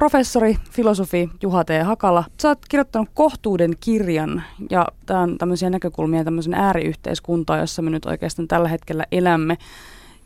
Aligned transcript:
professori, 0.00 0.56
filosofi 0.70 1.30
Juha 1.42 1.64
T. 1.64 1.68
Hakala. 1.84 2.24
Sä 2.42 2.48
oot 2.48 2.58
kirjoittanut 2.68 3.08
kohtuuden 3.14 3.74
kirjan 3.80 4.42
ja 4.70 4.86
tämä 5.06 5.20
on 5.20 5.38
tämmöisiä 5.38 5.70
näkökulmia 5.70 6.24
tämmöisen 6.24 6.54
ääriyhteiskuntaa, 6.54 7.58
jossa 7.58 7.82
me 7.82 7.90
nyt 7.90 8.06
oikeastaan 8.06 8.48
tällä 8.48 8.68
hetkellä 8.68 9.04
elämme. 9.12 9.58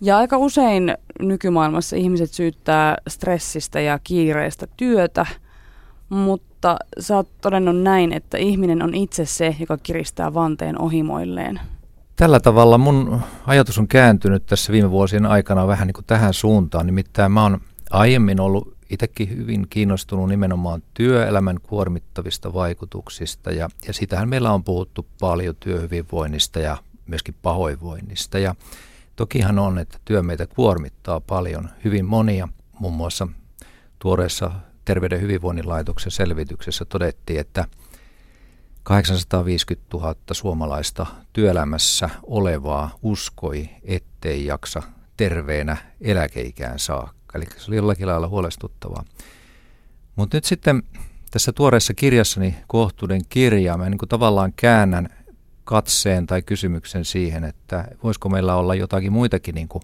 Ja 0.01 0.17
aika 0.17 0.39
usein 0.39 0.95
nykymaailmassa 1.21 1.97
ihmiset 1.97 2.31
syyttää 2.31 2.97
stressistä 3.09 3.81
ja 3.81 3.99
kiireestä 4.05 4.67
työtä, 4.77 5.27
mutta 6.09 6.77
sä 7.01 7.17
oot 7.17 7.29
todennut 7.41 7.83
näin, 7.83 8.13
että 8.13 8.39
ihminen 8.39 8.83
on 8.83 8.95
itse 8.95 9.27
se, 9.27 9.57
joka 9.61 9.79
kiristää 9.79 10.35
vanteen 10.35 10.81
ohimoilleen. 10.81 11.61
Tällä 12.17 12.41
tavalla 12.41 12.79
mun 12.79 13.21
ajatus 13.47 13.79
on 13.79 13.89
kääntynyt 13.89 14.47
tässä 14.47 14.73
viime 14.73 14.91
vuosien 14.91 15.27
aikana 15.27 15.67
vähän 15.67 15.87
niin 15.87 15.95
kuin 15.95 16.07
tähän 16.07 16.35
suuntaan. 16.35 16.87
Nimittäin 16.87 17.33
mä 17.33 17.43
oon 17.43 17.61
aiemmin 17.91 18.41
ollut 18.41 18.77
itsekin 18.91 19.29
hyvin 19.29 19.67
kiinnostunut 19.71 20.29
nimenomaan 20.29 20.83
työelämän 20.95 21.61
kuormittavista 21.61 22.53
vaikutuksista 22.53 23.51
ja, 23.51 23.69
ja 23.87 23.93
sitähän 23.93 24.29
meillä 24.29 24.53
on 24.53 24.65
puhuttu 24.65 25.07
paljon 25.21 25.57
työhyvinvoinnista 25.61 26.61
ja 26.61 26.77
myöskin 27.07 27.35
pahoinvoinnista. 27.43 28.39
Ja 28.39 28.55
tokihan 29.17 29.59
on, 29.59 29.79
että 29.79 29.99
työ 30.05 30.23
meitä 30.23 30.47
kuormittaa 30.47 31.21
paljon. 31.21 31.69
Hyvin 31.85 32.05
monia, 32.05 32.49
muun 32.79 32.95
muassa 32.95 33.29
tuoreessa 33.99 34.51
Terveyden 34.85 35.21
hyvinvoinnin 35.21 35.69
laitoksen 35.69 36.13
selvityksessä 36.13 36.85
todettiin, 36.85 37.41
että 37.41 37.65
850 38.83 39.97
000 39.97 40.15
suomalaista 40.33 41.07
työelämässä 41.33 42.11
olevaa 42.23 42.99
uskoi, 43.03 43.69
ettei 43.83 44.47
jaksa 44.47 44.83
terveenä 45.17 45.77
eläkeikään 46.01 46.79
saakka. 46.79 47.24
Eli 47.35 47.45
se 47.57 47.71
oli 47.71 47.77
jollakin 47.77 48.07
lailla 48.07 48.29
huolestuttavaa. 48.29 49.05
Mutta 50.17 50.37
nyt 50.37 50.45
sitten 50.45 50.83
tässä 51.31 51.53
tuoreessa 51.53 51.95
kirjassani 51.95 52.55
Kohtuuden 52.67 53.21
kirja, 53.29 53.77
mä 53.77 53.91
niin 53.91 53.99
kuin 53.99 54.09
tavallaan 54.09 54.53
käännän 54.57 55.09
katseen 55.65 56.27
tai 56.27 56.43
kysymyksen 56.43 57.05
siihen, 57.05 57.45
että 57.45 57.89
voisiko 58.03 58.29
meillä 58.29 58.55
olla 58.55 58.75
jotakin 58.75 59.13
muitakin 59.13 59.55
niin 59.55 59.69
kuin 59.69 59.83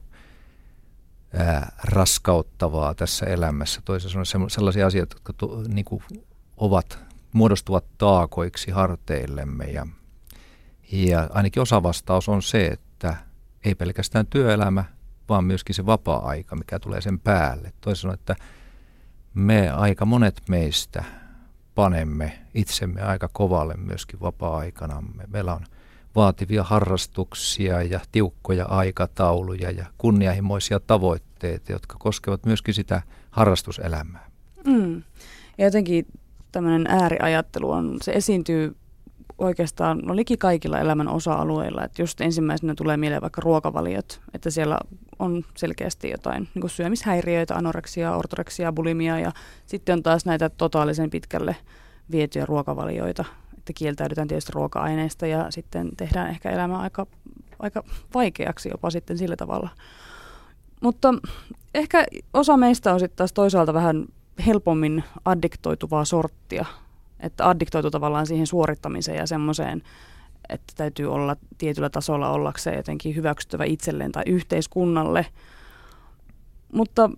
ää, 1.34 1.76
raskauttavaa 1.84 2.94
tässä 2.94 3.26
elämässä. 3.26 3.80
Sanoen 3.98 4.50
sellaisia 4.50 4.86
asioita, 4.86 5.16
jotka 5.16 5.32
to, 5.32 5.62
niin 5.68 5.84
kuin 5.84 6.02
ovat, 6.56 6.98
muodostuvat 7.32 7.84
taakoiksi 7.98 8.70
harteillemme. 8.70 9.64
Ja, 9.64 9.86
ja 10.92 11.28
ainakin 11.32 11.62
osa 11.62 11.82
vastaus 11.82 12.28
on 12.28 12.42
se, 12.42 12.66
että 12.66 13.16
ei 13.64 13.74
pelkästään 13.74 14.26
työelämä, 14.26 14.84
vaan 15.30 15.44
myöskin 15.44 15.74
se 15.74 15.86
vapaa-aika, 15.86 16.56
mikä 16.56 16.78
tulee 16.78 17.00
sen 17.00 17.20
päälle. 17.20 17.72
Toisin 17.80 18.02
sanoen, 18.02 18.18
että 18.18 18.36
me 19.34 19.70
aika 19.70 20.04
monet 20.04 20.42
meistä 20.48 21.04
panemme 21.74 22.38
itsemme 22.54 23.02
aika 23.02 23.28
kovalle 23.32 23.74
myöskin 23.76 24.20
vapaa-aikanamme. 24.20 25.24
Meillä 25.26 25.54
on 25.54 25.64
vaativia 26.16 26.62
harrastuksia 26.62 27.82
ja 27.82 28.00
tiukkoja 28.12 28.64
aikatauluja 28.64 29.70
ja 29.70 29.86
kunnianhimoisia 29.98 30.80
tavoitteita, 30.80 31.72
jotka 31.72 31.96
koskevat 31.98 32.46
myöskin 32.46 32.74
sitä 32.74 33.02
harrastuselämää. 33.30 34.30
Mm. 34.64 35.02
Ja 35.58 35.64
jotenkin 35.64 36.06
tämmöinen 36.52 36.86
ääriajattelu 36.86 37.70
on, 37.70 37.96
se 38.02 38.12
esiintyy 38.12 38.76
oikeastaan 39.40 39.98
no 39.98 40.16
liki 40.16 40.36
kaikilla 40.36 40.78
elämän 40.78 41.08
osa-alueilla. 41.08 41.84
Että 41.84 42.02
just 42.02 42.20
ensimmäisenä 42.20 42.74
tulee 42.74 42.96
mieleen 42.96 43.22
vaikka 43.22 43.40
ruokavaliot, 43.40 44.20
että 44.34 44.50
siellä 44.50 44.78
on 45.18 45.44
selkeästi 45.56 46.10
jotain 46.10 46.48
niin 46.54 46.60
kuin 46.60 46.70
syömishäiriöitä, 46.70 47.54
anoreksia, 47.54 48.16
ortoreksia, 48.16 48.72
bulimia 48.72 49.18
ja 49.18 49.32
sitten 49.66 49.92
on 49.92 50.02
taas 50.02 50.24
näitä 50.24 50.48
totaalisen 50.48 51.10
pitkälle 51.10 51.56
vietyjä 52.10 52.46
ruokavalioita, 52.46 53.24
että 53.58 53.72
kieltäydytään 53.74 54.28
tietysti 54.28 54.52
ruoka-aineista 54.54 55.26
ja 55.26 55.50
sitten 55.50 55.88
tehdään 55.96 56.30
ehkä 56.30 56.50
elämä 56.50 56.78
aika, 56.78 57.06
aika 57.58 57.84
vaikeaksi 58.14 58.68
jopa 58.68 58.90
sitten 58.90 59.18
sillä 59.18 59.36
tavalla. 59.36 59.68
Mutta 60.80 61.14
ehkä 61.74 62.06
osa 62.34 62.56
meistä 62.56 62.94
on 62.94 63.00
sitten 63.00 63.16
taas 63.16 63.32
toisaalta 63.32 63.74
vähän 63.74 64.04
helpommin 64.46 65.04
addiktoituvaa 65.24 66.04
sorttia, 66.04 66.66
että 67.22 67.48
addiktoitu 67.48 67.90
tavallaan 67.90 68.26
siihen 68.26 68.46
suorittamiseen 68.46 69.18
ja 69.18 69.26
semmoiseen, 69.26 69.82
että 70.48 70.72
täytyy 70.76 71.12
olla 71.12 71.36
tietyllä 71.58 71.90
tasolla 71.90 72.30
ollakseen 72.30 72.76
jotenkin 72.76 73.16
hyväksyttävä 73.16 73.64
itselleen 73.64 74.12
tai 74.12 74.22
yhteiskunnalle. 74.26 75.26
Mutta 76.72 77.10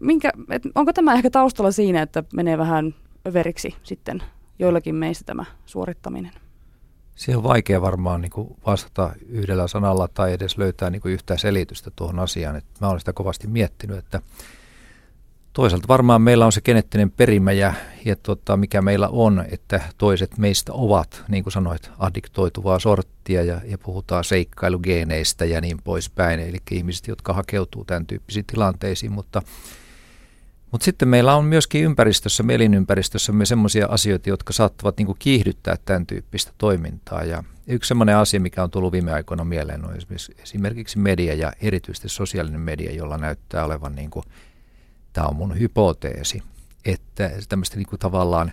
minkä, 0.00 0.32
et 0.50 0.62
onko 0.74 0.92
tämä 0.92 1.14
ehkä 1.14 1.30
taustalla 1.30 1.72
siinä, 1.72 2.02
että 2.02 2.24
menee 2.34 2.58
vähän 2.58 2.94
överiksi 3.26 3.74
sitten 3.82 4.22
joillakin 4.58 4.94
meistä 4.94 5.24
tämä 5.24 5.44
suorittaminen? 5.66 6.32
Siihen 7.14 7.38
on 7.38 7.44
vaikea 7.44 7.80
varmaan 7.80 8.20
niin 8.20 8.30
kuin 8.30 8.56
vastata 8.66 9.12
yhdellä 9.28 9.68
sanalla 9.68 10.08
tai 10.08 10.32
edes 10.32 10.58
löytää 10.58 10.90
niin 10.90 11.02
kuin 11.02 11.12
yhtään 11.12 11.38
selitystä 11.38 11.90
tuohon 11.96 12.18
asiaan. 12.18 12.56
Et 12.56 12.64
mä 12.80 12.88
olen 12.88 13.00
sitä 13.00 13.12
kovasti 13.12 13.46
miettinyt, 13.46 13.98
että 13.98 14.22
toisaalta 15.52 15.88
varmaan 15.88 16.22
meillä 16.22 16.46
on 16.46 16.52
se 16.52 16.60
geneettinen 16.60 17.10
perimä 17.10 17.52
ja, 17.52 17.74
ja 18.04 18.16
tota, 18.16 18.56
mikä 18.56 18.82
meillä 18.82 19.08
on, 19.08 19.44
että 19.50 19.80
toiset 19.98 20.38
meistä 20.38 20.72
ovat, 20.72 21.24
niin 21.28 21.42
kuin 21.42 21.52
sanoit, 21.52 21.90
addiktoituvaa 21.98 22.78
sorttia 22.78 23.42
ja, 23.42 23.60
ja 23.64 23.78
puhutaan 23.78 24.24
seikkailugeeneistä 24.24 25.44
ja 25.44 25.60
niin 25.60 25.78
poispäin. 25.84 26.40
Eli 26.40 26.58
ihmiset, 26.70 27.08
jotka 27.08 27.32
hakeutuu 27.32 27.84
tämän 27.84 28.06
tyyppisiin 28.06 28.44
tilanteisiin, 28.46 29.12
mutta 29.12 29.42
mutta 30.70 30.84
sitten 30.84 31.08
meillä 31.08 31.36
on 31.36 31.44
myöskin 31.44 31.84
ympäristössä, 31.84 32.44
elinympäristössä 32.48 33.32
me 33.32 33.46
sellaisia 33.46 33.86
asioita, 33.86 34.28
jotka 34.28 34.52
saattavat 34.52 34.96
niin 34.98 35.06
kuin 35.06 35.16
kiihdyttää 35.18 35.76
tämän 35.84 36.06
tyyppistä 36.06 36.52
toimintaa. 36.58 37.24
Ja 37.24 37.44
yksi 37.66 37.88
sellainen 37.88 38.16
asia, 38.16 38.40
mikä 38.40 38.62
on 38.62 38.70
tullut 38.70 38.92
viime 38.92 39.12
aikoina 39.12 39.44
mieleen, 39.44 39.84
on 39.84 39.96
esimerkiksi 40.42 40.98
media 40.98 41.34
ja 41.34 41.52
erityisesti 41.60 42.08
sosiaalinen 42.08 42.60
media, 42.60 42.92
jolla 42.92 43.18
näyttää 43.18 43.64
olevan, 43.64 43.94
niin 43.94 44.10
kuin, 44.10 44.24
tämä 45.12 45.26
on 45.26 45.36
mun 45.36 45.58
hypoteesi, 45.58 46.42
että 46.84 47.30
tämmöistä 47.48 47.76
niin 47.76 47.86
kuin 47.86 48.00
tavallaan 48.00 48.52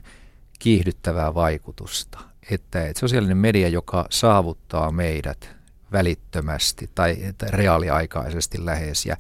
kiihdyttävää 0.60 1.34
vaikutusta. 1.34 2.20
Että, 2.52 2.88
että 2.88 3.00
sosiaalinen 3.00 3.38
media, 3.38 3.68
joka 3.68 4.06
saavuttaa 4.10 4.92
meidät 4.92 5.50
välittömästi 5.92 6.90
tai 6.96 7.18
reaaliaikaisesti 7.50 8.66
lähes 8.66 9.06
ja 9.06 9.18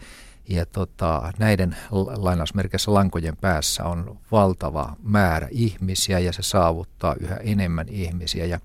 ja 0.49 0.65
tota, 0.65 1.33
näiden 1.39 1.77
lainausmerkeissä 2.15 2.93
lankojen 2.93 3.37
päässä 3.37 3.83
on 3.83 4.19
valtava 4.31 4.95
määrä 5.03 5.47
ihmisiä 5.51 6.19
ja 6.19 6.33
se 6.33 6.41
saavuttaa 6.41 7.15
yhä 7.19 7.35
enemmän 7.35 7.89
ihmisiä. 7.89 8.45
Ja, 8.45 8.59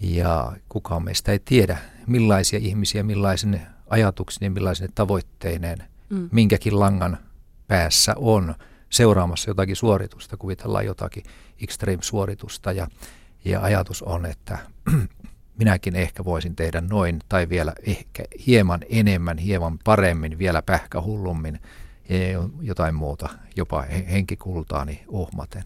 ja 0.00 0.52
kukaan 0.68 1.04
meistä 1.04 1.32
ei 1.32 1.38
tiedä, 1.38 1.78
millaisia 2.06 2.58
ihmisiä, 2.62 3.02
millaisen 3.02 3.62
ajatuksen 3.88 4.46
ja 4.46 4.50
millaisen 4.50 4.88
tavoitteineen 4.94 5.84
mm. 6.10 6.28
minkäkin 6.32 6.80
langan 6.80 7.18
päässä 7.70 8.14
on 8.16 8.54
seuraamassa 8.90 9.50
jotakin 9.50 9.76
suoritusta, 9.76 10.36
kuvitellaan 10.36 10.86
jotakin 10.86 11.24
extreme-suoritusta 11.62 12.72
ja, 12.72 12.88
ja 13.44 13.62
ajatus 13.62 14.02
on, 14.02 14.26
että 14.26 14.58
minäkin 15.58 15.96
ehkä 15.96 16.24
voisin 16.24 16.56
tehdä 16.56 16.80
noin 16.80 17.18
tai 17.28 17.48
vielä 17.48 17.72
ehkä 17.86 18.24
hieman 18.46 18.80
enemmän, 18.88 19.38
hieman 19.38 19.78
paremmin, 19.84 20.38
vielä 20.38 20.62
pähkähullummin 20.62 21.60
ja 22.08 22.16
jotain 22.60 22.94
muuta, 22.94 23.28
jopa 23.56 23.82
henkikultaani 24.10 25.04
ohmaten. 25.08 25.64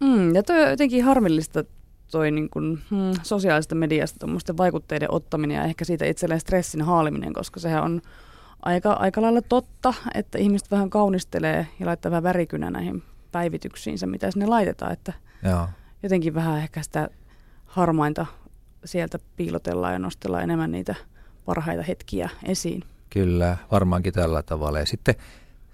Mm, 0.00 0.34
ja 0.34 0.42
toi 0.42 0.62
on 0.62 0.70
jotenkin 0.70 1.04
harmillista 1.04 1.64
toi 2.10 2.30
niin 2.30 2.50
kun, 2.50 2.78
hmm, 2.90 3.12
sosiaalista 3.22 3.74
mediasta 3.74 4.26
vaikutteiden 4.56 5.10
ottaminen 5.10 5.56
ja 5.56 5.64
ehkä 5.64 5.84
siitä 5.84 6.04
itselleen 6.04 6.40
stressin 6.40 6.82
haaliminen, 6.82 7.32
koska 7.32 7.60
sehän 7.60 7.82
on 7.84 8.02
aika, 8.62 8.92
aika 8.92 9.22
lailla 9.22 9.42
totta, 9.42 9.94
että 10.14 10.38
ihmiset 10.38 10.70
vähän 10.70 10.90
kaunistelee 10.90 11.66
ja 11.80 11.86
laittaa 11.86 12.10
vähän 12.10 12.22
värikynä 12.22 12.70
näihin 12.70 13.02
päivityksiinsä, 13.32 14.06
mitä 14.06 14.30
sinne 14.30 14.46
laitetaan, 14.46 14.92
että 14.92 15.12
Joo. 15.42 15.68
jotenkin 16.02 16.34
vähän 16.34 16.58
ehkä 16.58 16.82
sitä 16.82 17.08
harmainta 17.66 18.26
sieltä 18.84 19.18
piilotellaan 19.36 19.92
ja 19.92 19.98
nostellaan 19.98 20.42
enemmän 20.42 20.72
niitä 20.72 20.94
parhaita 21.44 21.82
hetkiä 21.82 22.28
esiin. 22.44 22.84
Kyllä, 23.10 23.56
varmaankin 23.70 24.12
tällä 24.12 24.42
tavalla. 24.42 24.78
Ja 24.78 24.86
sitten 24.86 25.14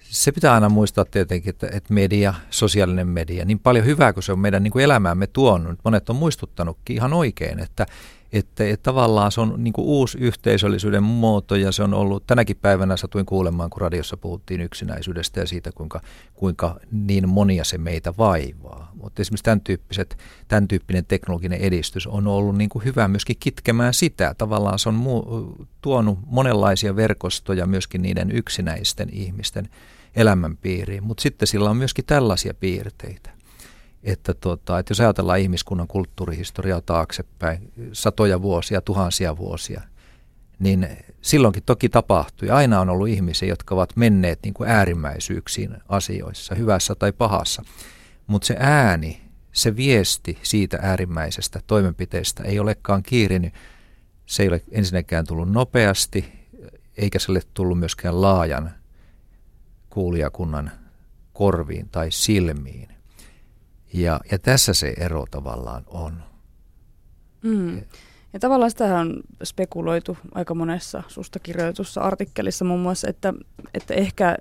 se 0.01 0.33
pitää 0.33 0.55
aina 0.55 0.69
muistaa 0.69 1.05
tietenkin, 1.05 1.51
että, 1.51 1.69
että 1.73 1.95
media, 1.95 2.35
sosiaalinen 2.51 3.09
media, 3.09 3.45
niin 3.45 3.59
paljon 3.59 3.85
hyvää 3.85 4.13
kuin 4.13 4.25
se 4.25 4.33
on 4.33 4.39
meidän 4.39 4.63
niin 4.63 4.73
kuin 4.73 4.85
elämäämme 4.85 5.27
tuonut. 5.27 5.79
Monet 5.85 6.11
on 6.11 6.17
muistuttanutkin 6.17 6.97
ihan 6.97 7.13
oikein, 7.13 7.59
että, 7.59 7.87
että, 8.33 8.65
että 8.65 8.83
tavallaan 8.83 9.33
se 9.33 9.41
on 9.41 9.55
niin 9.59 9.73
kuin 9.73 9.87
uusi 9.87 10.19
yhteisöllisyyden 10.19 11.03
muoto 11.03 11.57
ja 11.57 11.73
se 11.73 11.83
on 11.83 11.95
ollut, 11.95 12.27
tänäkin 12.27 12.57
päivänä 12.57 12.97
satuin 12.97 13.27
kuulemaan, 13.27 13.71
kun 13.71 13.81
radiossa 13.81 14.17
puhuttiin 14.17 14.61
yksinäisyydestä 14.61 15.41
ja 15.41 15.47
siitä, 15.47 15.73
kuinka, 15.73 16.01
kuinka 16.35 16.81
niin 16.91 17.29
monia 17.29 17.65
se 17.65 17.79
meitä 17.79 18.15
vaivaa. 18.19 18.91
Mutta 18.95 19.23
esimerkiksi 19.23 19.45
tämän, 19.45 19.61
tyyppiset, 19.61 20.19
tämän 20.49 20.69
tyyppinen 20.69 21.07
teknologinen 21.07 21.61
edistys 21.61 22.07
on 22.07 22.27
ollut 22.27 22.57
niin 22.57 22.69
kuin 22.69 22.85
hyvä 22.85 23.09
myöskin 23.09 23.37
kitkemään 23.41 23.95
sitä. 23.95 24.35
Tavallaan 24.39 24.79
se 24.79 24.89
on 24.89 24.95
muu, 24.95 25.57
tuonut 25.81 26.19
monenlaisia 26.27 26.97
verkostoja 26.97 27.67
myöskin 27.67 28.03
niiden 28.03 28.31
yksinäisten 28.31 29.09
ihmisten 29.13 29.69
elämänpiiriin, 30.17 31.05
mutta 31.05 31.23
sitten 31.23 31.49
sillä 31.49 31.71
on 31.71 31.77
myöskin 31.77 32.05
tällaisia 32.05 32.55
piirteitä. 32.55 33.36
Että, 34.07 34.35
tota, 34.35 34.79
että 34.79 34.91
jos 34.91 35.01
ajatellaan 35.01 35.39
ihmiskunnan 35.39 35.89
kulttuurihistoriaa 35.89 36.81
taaksepäin, 36.81 37.73
satoja 37.93 38.43
vuosia, 38.43 38.81
tuhansia 38.81 39.37
vuosia, 39.37 39.83
niin 40.59 40.89
silloinkin 41.21 41.63
toki 41.63 41.89
tapahtui. 41.89 42.51
Aina 42.51 42.81
on 42.81 42.91
ollut 42.91 43.09
ihmisiä, 43.09 43.49
jotka 43.49 43.75
ovat 43.75 43.97
menneet 43.97 44.39
niin 44.43 44.55
kuin 44.55 44.71
äärimmäisyyksiin 44.71 45.77
asioissa, 45.89 46.55
hyvässä 46.55 46.95
tai 46.95 47.13
pahassa. 47.13 47.63
Mutta 48.27 48.47
se 48.47 48.57
ääni, 48.59 49.21
se 49.53 49.77
viesti 49.77 50.39
siitä 50.43 50.79
äärimmäisestä 50.83 51.61
toimenpiteestä 51.67 52.43
ei 52.43 52.59
olekaan 52.59 53.03
kiirinyt. 53.03 53.55
Se 54.27 54.43
ei 54.43 54.49
ole 54.49 54.63
ensinnäkään 54.71 55.27
tullut 55.27 55.53
nopeasti, 55.53 56.33
eikä 56.97 57.19
se 57.19 57.33
ole 57.33 57.41
tullut 57.55 57.79
myöskään 57.79 58.23
laajan 58.23 58.71
kuulijakunnan 59.91 60.71
korviin 61.33 61.89
tai 61.89 62.11
silmiin. 62.11 62.96
Ja, 63.93 64.21
ja 64.31 64.39
tässä 64.39 64.75
se 64.75 64.95
ero 64.99 65.25
tavallaan 65.31 65.83
on. 65.87 66.23
Mm. 67.43 67.83
Ja 68.33 68.41
tavallaan 68.41 68.71
sitä 68.71 68.99
on 68.99 69.21
spekuloitu 69.45 70.19
aika 70.35 70.55
monessa 70.55 71.03
susta 71.09 71.39
kirjoitussa 71.39 72.01
artikkelissa 72.01 72.65
muun 72.65 72.81
muassa, 72.81 73.09
että, 73.09 73.35
että 73.75 73.95
ehkä 73.95 74.37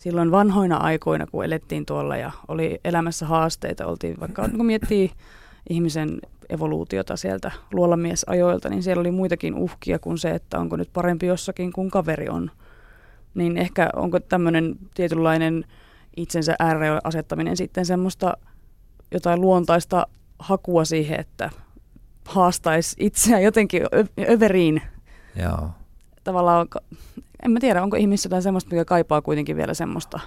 silloin 0.00 0.30
vanhoina 0.30 0.76
aikoina, 0.76 1.26
kun 1.26 1.44
elettiin 1.44 1.86
tuolla 1.86 2.16
ja 2.16 2.30
oli 2.48 2.80
elämässä 2.84 3.26
haasteita, 3.26 3.86
oltiin 3.86 4.20
vaikka 4.20 4.48
kun 4.56 4.66
miettii 4.66 5.10
ihmisen 5.70 6.20
evoluutiota 6.48 7.16
sieltä 7.16 7.52
luolamiesajoilta, 7.72 8.68
niin 8.68 8.82
siellä 8.82 9.00
oli 9.00 9.10
muitakin 9.10 9.54
uhkia 9.54 9.98
kuin 9.98 10.18
se, 10.18 10.30
että 10.30 10.58
onko 10.58 10.76
nyt 10.76 10.90
parempi 10.92 11.26
jossakin 11.26 11.72
kuin 11.72 11.90
kaveri 11.90 12.28
on. 12.28 12.50
Niin 13.34 13.56
ehkä 13.56 13.90
onko 13.96 14.20
tämmöinen 14.20 14.76
tietynlainen 14.94 15.64
itsensä 16.16 16.56
ääreen 16.58 16.98
asettaminen 17.04 17.56
sitten 17.56 17.86
semmoista 17.86 18.36
jotain 19.10 19.40
luontaista 19.40 20.06
hakua 20.38 20.84
siihen, 20.84 21.20
että 21.20 21.50
haastaisi 22.24 22.96
itseään 23.00 23.42
jotenkin 23.42 23.82
överiin. 24.30 24.82
Joo. 25.36 25.70
Tavallaan, 26.24 26.68
en 27.44 27.50
mä 27.50 27.60
tiedä, 27.60 27.82
onko 27.82 27.96
ihmisessä 27.96 28.26
jotain 28.26 28.42
semmoista, 28.42 28.70
mikä 28.70 28.84
kaipaa 28.84 29.22
kuitenkin 29.22 29.56
vielä 29.56 29.74
semmoista 29.74 30.20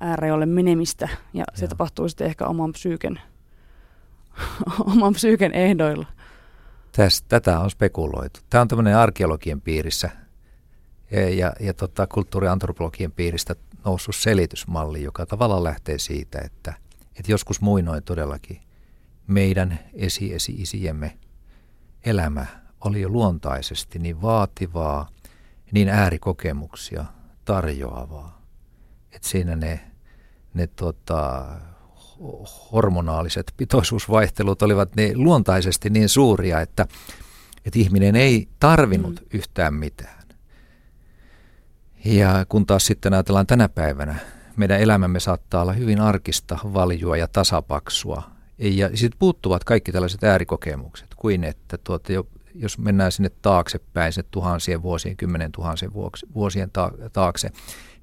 ääreolle 0.00 0.46
menemistä, 0.46 1.08
ja 1.34 1.44
se 1.54 1.64
Joo. 1.64 1.68
tapahtuu 1.68 2.08
sitten 2.08 2.26
ehkä 2.26 2.46
oman 2.46 2.72
psyyken, 2.72 3.20
oman 4.94 5.12
psyyken 5.12 5.52
ehdoilla. 5.52 6.06
Tästä, 6.92 7.26
tätä 7.28 7.60
on 7.60 7.70
spekuloitu. 7.70 8.40
Tämä 8.50 8.62
on 8.62 8.68
tämmöinen 8.68 8.96
arkeologien 8.96 9.60
piirissä 9.60 10.10
ja, 11.10 11.28
ja, 11.30 11.52
ja 11.60 11.74
tota, 11.74 12.06
kulttuuriantropologien 12.06 13.12
piiristä 13.12 13.54
noussut 13.84 14.16
selitysmalli, 14.16 15.02
joka 15.02 15.26
tavallaan 15.26 15.64
lähtee 15.64 15.98
siitä, 15.98 16.38
että, 16.44 16.74
että 17.18 17.32
joskus 17.32 17.60
muinoin 17.60 18.02
todellakin 18.02 18.60
meidän 19.26 19.78
esi-esi-isiemme 19.94 21.18
elämä 22.04 22.46
oli 22.80 23.00
jo 23.00 23.08
luontaisesti 23.08 23.98
niin 23.98 24.22
vaativaa, 24.22 25.08
niin 25.72 25.88
äärikokemuksia 25.88 27.04
tarjoavaa, 27.44 28.42
että 29.12 29.28
siinä 29.28 29.56
ne, 29.56 29.80
ne 30.54 30.66
tota, 30.66 31.46
hormonaaliset 32.72 33.52
pitoisuusvaihtelut 33.56 34.62
olivat 34.62 34.96
ne 34.96 35.12
luontaisesti 35.14 35.90
niin 35.90 36.08
suuria, 36.08 36.60
että, 36.60 36.86
että 37.64 37.78
ihminen 37.78 38.16
ei 38.16 38.48
tarvinnut 38.60 39.20
mm. 39.20 39.26
yhtään 39.32 39.74
mitään. 39.74 40.26
Ja 42.04 42.46
kun 42.48 42.66
taas 42.66 42.86
sitten 42.86 43.12
ajatellaan 43.12 43.46
tänä 43.46 43.68
päivänä, 43.68 44.16
meidän 44.56 44.80
elämämme 44.80 45.20
saattaa 45.20 45.62
olla 45.62 45.72
hyvin 45.72 46.00
arkista, 46.00 46.58
valjua 46.64 47.16
ja 47.16 47.28
tasapaksua. 47.28 48.22
Ja 48.58 48.88
sitten 48.94 49.18
puuttuvat 49.18 49.64
kaikki 49.64 49.92
tällaiset 49.92 50.24
äärikokemukset, 50.24 51.14
kuin 51.16 51.44
että 51.44 51.78
tuota, 51.78 52.12
jo, 52.12 52.26
jos 52.54 52.78
mennään 52.78 53.12
sinne 53.12 53.30
taaksepäin, 53.42 54.12
se 54.12 54.22
tuhansien 54.22 54.82
vuosien, 54.82 55.16
kymmenen 55.16 55.52
tuhansien 55.52 55.92
vuosien 56.34 56.70
taakse, 57.12 57.50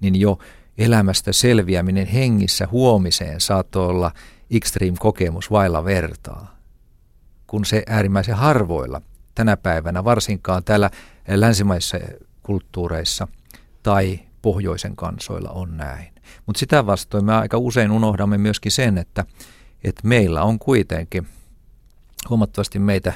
niin 0.01 0.15
jo 0.15 0.39
elämästä 0.77 1.31
selviäminen 1.31 2.07
hengissä 2.07 2.67
huomiseen 2.71 3.41
saattoi 3.41 3.87
olla 3.87 4.11
extreme 4.51 4.97
kokemus 4.99 5.51
vailla 5.51 5.85
vertaa, 5.85 6.57
kun 7.47 7.65
se 7.65 7.83
äärimmäisen 7.87 8.35
harvoilla 8.35 9.01
tänä 9.35 9.57
päivänä, 9.57 10.03
varsinkaan 10.03 10.63
täällä 10.63 10.89
länsimaissa 11.27 11.97
kulttuureissa 12.43 13.27
tai 13.83 14.19
pohjoisen 14.43 14.95
kansoilla 14.95 15.49
on 15.49 15.77
näin. 15.77 16.13
Mutta 16.45 16.59
sitä 16.59 16.85
vastoin 16.85 17.25
me 17.25 17.33
aika 17.33 17.57
usein 17.57 17.91
unohdamme 17.91 18.37
myöskin 18.37 18.71
sen, 18.71 18.97
että, 18.97 19.25
että 19.83 20.07
meillä 20.07 20.43
on 20.43 20.59
kuitenkin 20.59 21.27
huomattavasti 22.29 22.79
meitä 22.79 23.13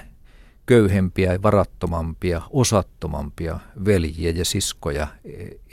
köyhempiä, 0.65 1.41
varattomampia, 1.41 2.41
osattomampia 2.49 3.59
veljiä 3.85 4.31
ja 4.31 4.45
siskoja 4.45 5.07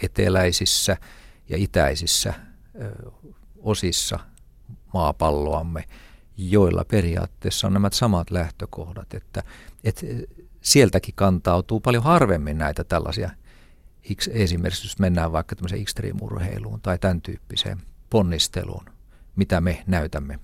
eteläisissä 0.02 0.96
ja 1.48 1.56
itäisissä 1.56 2.34
osissa 3.62 4.18
maapalloamme, 4.94 5.84
joilla 6.36 6.84
periaatteessa 6.84 7.66
on 7.66 7.72
nämä 7.72 7.88
samat 7.92 8.30
lähtökohdat, 8.30 9.14
että, 9.14 9.42
että 9.84 10.06
sieltäkin 10.60 11.14
kantautuu 11.14 11.80
paljon 11.80 12.02
harvemmin 12.02 12.58
näitä 12.58 12.84
tällaisia 12.84 13.30
esimerkiksi 14.30 14.86
jos 14.86 14.98
mennään 14.98 15.32
vaikka 15.32 15.56
tämmöiseen 15.56 15.82
ekstriimurheiluun 15.82 16.80
tai 16.80 16.98
tämän 16.98 17.20
tyyppiseen 17.20 17.78
ponnisteluun, 18.10 18.84
mitä 19.36 19.60
me 19.60 19.84
näytämme 19.86 20.38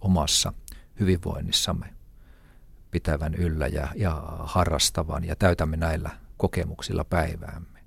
omassa 0.00 0.52
hyvinvoinnissamme 1.00 1.86
pitävän 2.90 3.34
yllä 3.34 3.66
ja, 3.66 3.88
ja 3.96 4.22
harrastavan 4.38 5.24
ja 5.24 5.36
täytämme 5.36 5.76
näillä 5.76 6.10
kokemuksilla 6.36 7.04
päiväämme. 7.04 7.80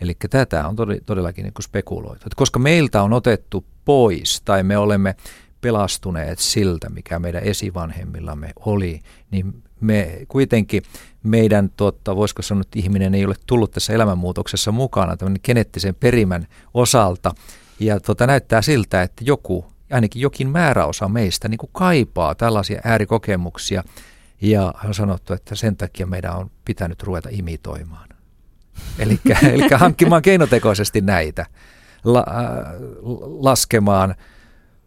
Eli 0.00 0.16
tätä 0.30 0.68
on 0.68 0.76
todellakin 1.06 1.42
niin 1.42 1.52
spekuloitu. 1.62 2.22
Että 2.26 2.36
koska 2.36 2.58
meiltä 2.58 3.02
on 3.02 3.12
otettu 3.12 3.64
pois 3.84 4.42
tai 4.44 4.62
me 4.62 4.78
olemme 4.78 5.16
pelastuneet 5.60 6.38
siltä, 6.38 6.90
mikä 6.90 7.18
meidän 7.18 7.42
esivanhemmillamme 7.42 8.52
oli, 8.56 9.00
niin 9.30 9.62
me 9.80 10.18
kuitenkin 10.28 10.82
meidän, 11.22 11.70
tuotta, 11.76 12.16
voisiko 12.16 12.42
sanoa, 12.42 12.60
että 12.60 12.78
ihminen 12.78 13.14
ei 13.14 13.24
ole 13.24 13.34
tullut 13.46 13.70
tässä 13.70 13.92
elämänmuutoksessa 13.92 14.72
mukana 14.72 15.16
tämän 15.16 15.36
geneettisen 15.44 15.94
perimän 15.94 16.46
osalta. 16.74 17.34
Ja 17.80 18.00
tuota, 18.00 18.26
näyttää 18.26 18.62
siltä, 18.62 19.02
että 19.02 19.24
joku, 19.24 19.64
ainakin 19.90 20.22
jokin 20.22 20.48
määräosa 20.48 21.08
meistä 21.08 21.48
niin 21.48 21.58
kuin 21.58 21.70
kaipaa 21.72 22.34
tällaisia 22.34 22.80
äärikokemuksia. 22.84 23.84
Ja 24.40 24.74
on 24.84 24.94
sanottu, 24.94 25.32
että 25.32 25.54
sen 25.54 25.76
takia 25.76 26.06
meidän 26.06 26.36
on 26.36 26.50
pitänyt 26.64 27.02
ruveta 27.02 27.28
imitoimaan. 27.32 28.08
Eli 28.98 29.20
hankkimaan 29.76 30.22
keinotekoisesti 30.22 31.00
näitä, 31.00 31.46
la, 32.04 32.24
äh, 32.28 32.72
laskemaan 33.20 34.14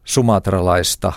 sumatralaista 0.03 1.13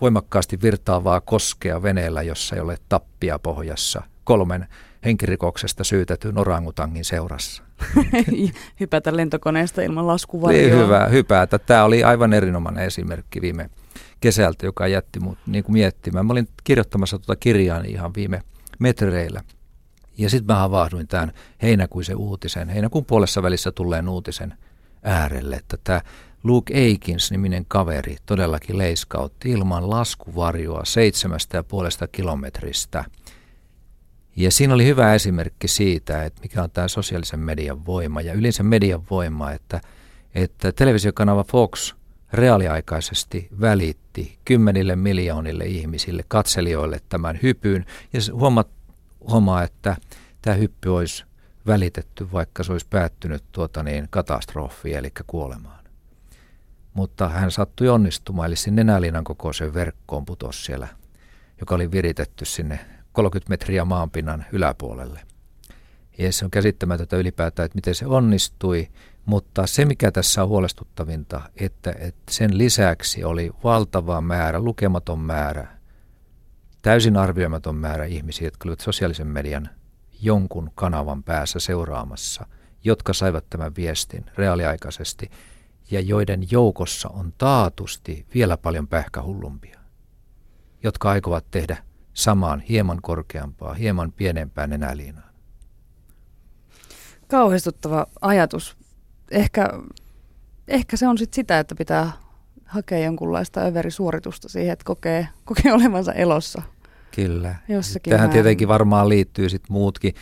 voimakkaasti 0.00 0.62
virtaavaa 0.62 1.20
koskea 1.20 1.82
veneellä, 1.82 2.22
jossa 2.22 2.56
ei 2.56 2.62
ole 2.62 2.78
tappia 2.88 3.38
pohjassa, 3.38 4.02
kolmen 4.24 4.66
henkirikoksesta 5.04 5.84
syytetyn 5.84 6.38
orangutangin 6.38 7.04
seurassa. 7.04 7.62
hypätä 8.80 9.16
lentokoneesta 9.16 9.82
ilman 9.82 10.06
laskuvarjoa. 10.06 10.62
Niin, 10.62 10.84
hyvä, 10.84 11.06
hypätä. 11.06 11.58
Tämä 11.58 11.84
oli 11.84 12.04
aivan 12.04 12.32
erinomainen 12.32 12.84
esimerkki 12.84 13.40
viime 13.40 13.70
kesältä, 14.20 14.66
joka 14.66 14.86
jätti 14.86 15.20
mut 15.20 15.38
niin 15.46 15.64
kuin 15.64 15.72
miettimään. 15.72 16.26
Mä 16.26 16.32
olin 16.32 16.48
kirjoittamassa 16.64 17.18
tuota 17.18 17.40
kirjaa 17.40 17.82
ihan 17.86 18.14
viime 18.14 18.42
metreillä. 18.78 19.42
Ja 20.18 20.30
sitten 20.30 20.54
mä 20.54 20.60
havahduin 20.60 21.08
tämän 21.08 21.32
heinäkuisen 21.62 22.16
uutisen, 22.16 22.68
heinäkuun 22.68 23.04
puolessa 23.04 23.42
välissä 23.42 23.72
tulleen 23.72 24.08
uutisen 24.08 24.54
äärelle, 25.02 25.56
että 25.56 25.76
tämä 25.84 26.00
Luke 26.42 26.74
Aikins-niminen 26.74 27.64
kaveri 27.68 28.16
todellakin 28.26 28.78
leiskautti 28.78 29.50
ilman 29.50 29.90
laskuvarjoa 29.90 30.84
seitsemästä 30.84 31.56
ja 31.56 31.62
puolesta 31.62 32.08
kilometristä. 32.08 33.04
Ja 34.36 34.50
siinä 34.50 34.74
oli 34.74 34.84
hyvä 34.84 35.14
esimerkki 35.14 35.68
siitä, 35.68 36.24
että 36.24 36.42
mikä 36.42 36.62
on 36.62 36.70
tämä 36.70 36.88
sosiaalisen 36.88 37.40
median 37.40 37.86
voima 37.86 38.20
ja 38.20 38.32
yleensä 38.32 38.62
median 38.62 39.02
voima, 39.10 39.52
että, 39.52 39.80
että 40.34 40.72
televisiokanava 40.72 41.44
Fox 41.44 41.94
reaaliaikaisesti 42.32 43.48
välitti 43.60 44.38
kymmenille 44.44 44.96
miljoonille 44.96 45.64
ihmisille, 45.64 46.24
katselijoille 46.28 47.00
tämän 47.08 47.38
hypyn. 47.42 47.86
Ja 48.12 48.20
huomaa, 48.32 48.64
huomaa 49.28 49.62
että 49.62 49.96
tämä 50.42 50.56
hyppy 50.56 50.88
olisi 50.88 51.24
välitetty, 51.66 52.32
vaikka 52.32 52.62
se 52.62 52.72
olisi 52.72 52.86
päättynyt 52.90 53.44
tuota 53.52 53.82
niin, 53.82 54.06
katastrofiin, 54.10 54.96
eli 54.96 55.12
kuolemaan 55.26 55.79
mutta 56.94 57.28
hän 57.28 57.50
sattui 57.50 57.88
onnistumaan, 57.88 58.46
eli 58.46 58.56
sinne 58.56 58.84
nenäliinan 58.84 59.24
kokoiseen 59.24 59.74
verkkoon 59.74 60.24
putosi 60.24 60.64
siellä, 60.64 60.88
joka 61.60 61.74
oli 61.74 61.90
viritetty 61.90 62.44
sinne 62.44 62.80
30 63.12 63.50
metriä 63.50 63.84
maanpinnan 63.84 64.44
yläpuolelle. 64.52 65.20
Ja 66.18 66.32
se 66.32 66.44
on 66.44 66.50
käsittämätöntä 66.50 67.16
ylipäätään, 67.16 67.64
että 67.66 67.76
miten 67.76 67.94
se 67.94 68.06
onnistui, 68.06 68.88
Mutta 69.24 69.66
se, 69.66 69.84
mikä 69.84 70.10
tässä 70.10 70.42
on 70.42 70.48
huolestuttavinta, 70.48 71.40
että, 71.56 71.94
että 71.98 72.32
sen 72.32 72.58
lisäksi 72.58 73.24
oli 73.24 73.50
valtava 73.64 74.20
määrä, 74.20 74.60
lukematon 74.60 75.18
määrä, 75.18 75.68
täysin 76.82 77.16
arvioimaton 77.16 77.76
määrä 77.76 78.04
ihmisiä, 78.04 78.46
jotka 78.46 78.68
olivat 78.68 78.80
sosiaalisen 78.80 79.26
median 79.26 79.68
jonkun 80.22 80.70
kanavan 80.74 81.22
päässä 81.22 81.60
seuraamassa, 81.60 82.46
jotka 82.84 83.12
saivat 83.12 83.44
tämän 83.50 83.76
viestin 83.76 84.24
reaaliaikaisesti 84.36 85.30
ja 85.90 86.00
joiden 86.00 86.42
joukossa 86.50 87.08
on 87.08 87.32
taatusti 87.38 88.26
vielä 88.34 88.56
paljon 88.56 88.88
pähkähullumpia, 88.88 89.80
jotka 90.82 91.10
aikovat 91.10 91.44
tehdä 91.50 91.76
samaan 92.12 92.60
hieman 92.60 92.98
korkeampaa, 93.02 93.74
hieman 93.74 94.12
pienempään 94.12 94.70
nenäliinaan. 94.70 95.30
Kauhistuttava 97.28 98.06
ajatus. 98.20 98.76
Ehkä, 99.30 99.68
ehkä 100.68 100.96
se 100.96 101.08
on 101.08 101.18
sit 101.18 101.34
sitä, 101.34 101.58
että 101.58 101.74
pitää 101.74 102.12
hakea 102.64 102.98
jonkunlaista 102.98 103.60
överisuoritusta 103.60 104.48
siihen, 104.48 104.72
että 104.72 104.84
kokee, 104.84 105.28
kokee 105.44 105.72
olevansa 105.72 106.12
elossa. 106.12 106.62
Kyllä. 107.14 107.54
Jossakin 107.68 108.10
Tähän 108.10 108.30
tietenkin 108.30 108.68
varmaan 108.68 109.08
liittyy 109.08 109.48
sit 109.48 109.62
muutkin 109.68 110.14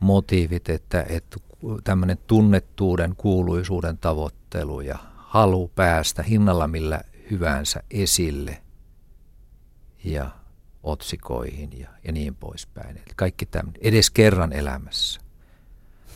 motiivit, 0.00 0.68
että, 0.68 1.06
että 1.08 1.36
tämmöinen 1.84 2.18
tunnettuuden, 2.26 3.16
kuuluisuuden 3.16 3.98
tavoittelu 3.98 4.80
ja 4.80 4.98
halu 5.32 5.68
päästä 5.68 6.22
hinnalla 6.22 6.68
millä 6.68 7.00
hyvänsä 7.30 7.82
esille 7.90 8.62
ja 10.04 10.30
otsikoihin 10.82 11.78
ja, 11.78 11.88
ja 12.04 12.12
niin 12.12 12.34
poispäin. 12.34 12.96
Eli 12.96 13.12
kaikki 13.16 13.46
tämmöinen, 13.46 13.82
edes 13.82 14.10
kerran 14.10 14.52
elämässä. 14.52 15.20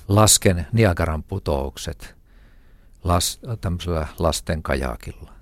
Lasken 0.08 0.66
Niagaran 0.72 1.22
putoukset 1.22 2.16
las, 3.04 3.40
tämmöisellä 3.60 4.06
lasten 4.18 4.62
kajakilla. 4.62 5.32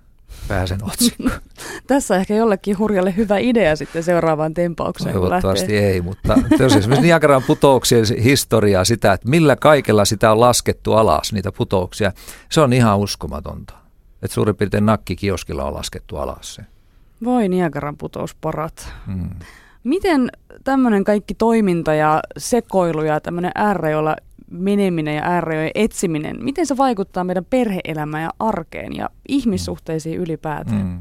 Pääsen 0.48 0.84
otsikkoon. 0.84 1.30
Tässä 1.86 2.16
ehkä 2.16 2.34
jollekin 2.34 2.78
hurjalle 2.78 3.16
hyvä 3.16 3.38
idea 3.38 3.76
sitten 3.76 4.02
seuraavaan 4.02 4.54
tempaukseen. 4.54 5.14
Toivottavasti 5.14 5.76
ei, 5.76 6.00
mutta 6.00 6.38
jos 6.58 6.76
esimerkiksi 6.76 7.06
Niagaran 7.06 7.42
putouksien 7.42 8.04
historiaa, 8.22 8.84
sitä, 8.84 9.12
että 9.12 9.28
millä 9.28 9.56
kaikella 9.56 10.04
sitä 10.04 10.32
on 10.32 10.40
laskettu 10.40 10.92
alas, 10.92 11.32
niitä 11.32 11.52
putouksia, 11.52 12.12
se 12.50 12.60
on 12.60 12.72
ihan 12.72 12.98
uskomatonta. 12.98 13.74
Että 14.22 14.34
suurin 14.34 14.56
piirtein 14.56 14.86
nakkikioskilla 14.86 15.64
on 15.64 15.74
laskettu 15.74 16.16
alas 16.16 16.54
se. 16.54 16.62
Voi 17.24 17.48
Niagaran 17.48 17.96
putousparat. 17.96 18.88
Hmm. 19.06 19.30
Miten 19.84 20.30
tämmöinen 20.64 21.04
kaikki 21.04 21.34
toiminta 21.34 21.94
ja 21.94 22.20
sekoilu 22.36 23.02
ja 23.02 23.20
tämmöinen 23.20 23.52
äärejoilla 23.54 24.16
meneminen 24.50 25.16
ja 25.16 25.22
äärejojen 25.24 25.70
etsiminen, 25.74 26.44
miten 26.44 26.66
se 26.66 26.76
vaikuttaa 26.76 27.24
meidän 27.24 27.44
perheelämään 27.44 28.22
ja 28.22 28.30
arkeen 28.38 28.96
ja 28.96 29.10
ihmissuhteisiin 29.28 30.20
ylipäätään? 30.20 30.80
Hmm. 30.80 31.00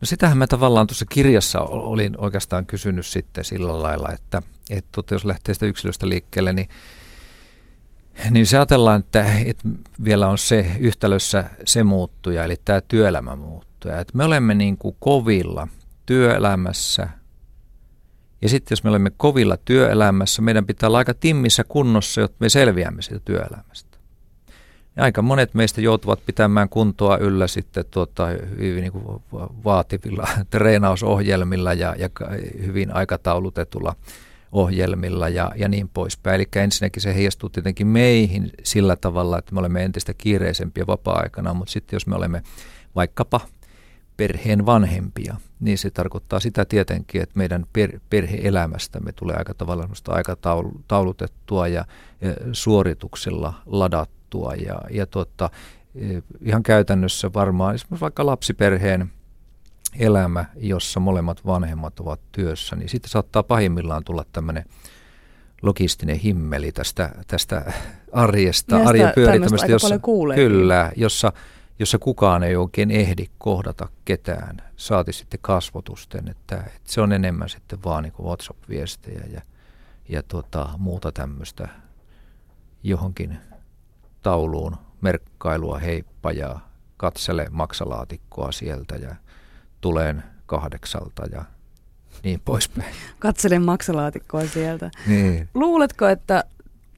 No 0.00 0.06
sitähän 0.06 0.38
mä 0.38 0.46
tavallaan 0.46 0.86
tuossa 0.86 1.06
kirjassa 1.10 1.60
olin 1.60 2.14
oikeastaan 2.18 2.66
kysynyt 2.66 3.06
sitten 3.06 3.44
sillä 3.44 3.82
lailla, 3.82 4.12
että, 4.12 4.42
että 4.70 4.88
tuota, 4.92 5.14
jos 5.14 5.24
lähtee 5.24 5.54
sitä 5.54 5.66
yksilöstä 5.66 6.08
liikkeelle, 6.08 6.52
niin 6.52 6.68
niin 8.30 8.46
se 8.46 8.56
ajatellaan, 8.56 9.00
että, 9.00 9.26
että 9.44 9.68
vielä 10.04 10.28
on 10.28 10.38
se 10.38 10.66
yhtälössä 10.78 11.44
se 11.64 11.82
muuttuja, 11.82 12.44
eli 12.44 12.56
tämä 12.64 12.80
työelämä 12.80 13.36
muuttuja. 13.36 14.00
Että 14.00 14.16
me 14.16 14.24
olemme 14.24 14.54
niin 14.54 14.78
kuin 14.78 14.96
kovilla 15.00 15.68
työelämässä, 16.06 17.08
ja 18.42 18.48
sitten 18.48 18.72
jos 18.72 18.84
me 18.84 18.90
olemme 18.90 19.10
kovilla 19.16 19.56
työelämässä, 19.56 20.42
meidän 20.42 20.66
pitää 20.66 20.86
olla 20.86 20.98
aika 20.98 21.14
timmissä 21.14 21.64
kunnossa, 21.64 22.20
jotta 22.20 22.36
me 22.40 22.48
selviämme 22.48 23.02
siitä 23.02 23.22
työelämästä. 23.24 23.98
Ja 24.96 25.04
aika 25.04 25.22
monet 25.22 25.54
meistä 25.54 25.80
joutuvat 25.80 26.26
pitämään 26.26 26.68
kuntoa 26.68 27.16
yllä 27.16 27.46
sitten 27.46 27.84
tuota, 27.90 28.26
hyvin 28.58 28.80
niin 28.80 28.92
kuin 28.92 29.22
vaativilla 29.64 30.28
treenausohjelmilla 30.50 31.72
ja, 31.72 31.94
ja 31.98 32.08
hyvin 32.66 32.94
aikataulutetulla 32.94 33.96
ohjelmilla 34.52 35.28
ja, 35.28 35.52
ja 35.56 35.68
niin 35.68 35.88
poispäin. 35.88 36.34
Eli 36.34 36.48
ensinnäkin 36.56 37.02
se 37.02 37.14
heijastuu 37.14 37.48
tietenkin 37.48 37.86
meihin 37.86 38.50
sillä 38.62 38.96
tavalla, 38.96 39.38
että 39.38 39.54
me 39.54 39.60
olemme 39.60 39.84
entistä 39.84 40.14
kiireisempiä 40.14 40.86
vapaa-aikana, 40.86 41.54
mutta 41.54 41.72
sitten 41.72 41.96
jos 41.96 42.06
me 42.06 42.16
olemme 42.16 42.42
vaikkapa 42.94 43.40
perheen 44.16 44.66
vanhempia, 44.66 45.36
niin 45.60 45.78
se 45.78 45.90
tarkoittaa 45.90 46.40
sitä 46.40 46.64
tietenkin, 46.64 47.22
että 47.22 47.38
meidän 47.38 47.66
per, 47.72 48.00
perhe-elämästämme 48.10 49.12
tulee 49.12 49.36
aika 49.36 49.54
tavalla 49.54 49.88
aikataulutettua 50.08 51.68
ja, 51.68 51.84
ja 52.20 52.34
suorituksella 52.52 53.54
ladattua 53.66 54.54
ja, 54.54 54.80
ja 54.90 55.06
tuota, 55.06 55.50
ihan 56.40 56.62
käytännössä 56.62 57.30
varmaan 57.34 57.74
esimerkiksi 57.74 58.00
vaikka 58.00 58.26
lapsiperheen 58.26 59.12
elämä, 59.98 60.44
jossa 60.56 61.00
molemmat 61.00 61.46
vanhemmat 61.46 62.00
ovat 62.00 62.20
työssä, 62.32 62.76
niin 62.76 62.88
sitten 62.88 63.10
saattaa 63.10 63.42
pahimmillaan 63.42 64.04
tulla 64.04 64.24
tämmöinen 64.32 64.64
logistinen 65.62 66.16
himmeli 66.16 66.72
tästä, 66.72 67.10
tästä 67.26 67.72
arjesta, 68.12 68.74
Näistä 68.74 68.88
arjen 68.88 69.12
pyörittämistä, 69.14 69.66
jossa, 69.66 69.98
kyllä, 70.34 70.92
jossa, 70.96 71.32
jossa 71.78 71.98
kukaan 71.98 72.42
ei 72.42 72.56
oikein 72.56 72.90
ehdi 72.90 73.26
kohdata 73.38 73.88
ketään, 74.04 74.62
saati 74.76 75.12
sitten 75.12 75.40
kasvotusten, 75.42 76.28
että, 76.28 76.56
että 76.56 76.92
se 76.92 77.00
on 77.00 77.12
enemmän 77.12 77.48
sitten 77.48 77.84
vaan 77.84 78.02
niin 78.02 78.14
WhatsApp-viestejä 78.22 79.24
ja, 79.32 79.42
ja 80.08 80.22
tuota, 80.22 80.68
muuta 80.78 81.12
tämmöistä 81.12 81.68
johonkin 82.82 83.38
tauluun 84.22 84.76
merkkailua, 85.00 85.78
heippa 85.78 86.32
ja 86.32 86.60
katsele 86.96 87.46
maksalaatikkoa 87.50 88.52
sieltä 88.52 88.96
ja 88.96 89.16
tuleen 89.80 90.22
kahdeksalta 90.46 91.26
ja 91.32 91.44
niin 92.24 92.40
poispäin. 92.44 92.94
Katselen 93.18 93.62
maksalaatikkoa 93.62 94.46
sieltä. 94.46 94.90
Niin. 95.06 95.48
Luuletko, 95.54 96.08
että 96.08 96.44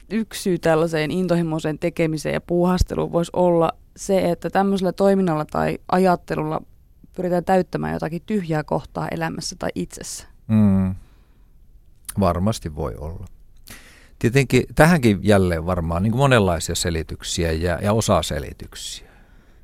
yksi 0.09 0.41
syy 0.41 0.59
tällaiseen 0.59 1.11
intohimoiseen 1.11 1.79
tekemiseen 1.79 2.33
ja 2.33 2.41
puuhasteluun 2.41 3.11
voisi 3.11 3.31
olla 3.33 3.71
se, 3.95 4.31
että 4.31 4.49
tämmöisellä 4.49 4.93
toiminnalla 4.93 5.45
tai 5.45 5.77
ajattelulla 5.91 6.61
pyritään 7.15 7.45
täyttämään 7.45 7.93
jotakin 7.93 8.21
tyhjää 8.25 8.63
kohtaa 8.63 9.07
elämässä 9.07 9.55
tai 9.59 9.69
itsessä? 9.75 10.27
Mm. 10.47 10.95
Varmasti 12.19 12.75
voi 12.75 12.95
olla. 12.95 13.25
Tietenkin 14.19 14.63
tähänkin 14.75 15.19
jälleen 15.21 15.65
varmaan 15.65 16.03
niin 16.03 16.17
monenlaisia 16.17 16.75
selityksiä 16.75 17.51
ja, 17.51 17.79
ja 17.81 17.93
osaselityksiä. 17.93 19.05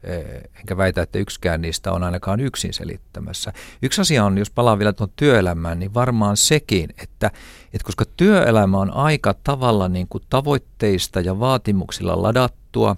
Eh, 0.03 0.41
enkä 0.59 0.77
väitä, 0.77 1.01
että 1.01 1.19
yksikään 1.19 1.61
niistä 1.61 1.91
on 1.91 2.03
ainakaan 2.03 2.39
yksin 2.39 2.73
selittämässä. 2.73 3.53
Yksi 3.81 4.01
asia 4.01 4.25
on, 4.25 4.38
jos 4.38 4.51
palaan 4.51 4.79
vielä 4.79 4.93
tuon 4.93 5.09
työelämään, 5.15 5.79
niin 5.79 5.93
varmaan 5.93 6.38
sekin, 6.38 6.89
että, 7.03 7.31
että 7.73 7.85
koska 7.85 8.05
työelämä 8.17 8.77
on 8.77 8.93
aika 8.93 9.35
tavalla 9.43 9.89
niin 9.89 10.07
kuin 10.07 10.23
tavoitteista 10.29 11.21
ja 11.21 11.39
vaatimuksilla 11.39 12.21
ladattua, 12.21 12.95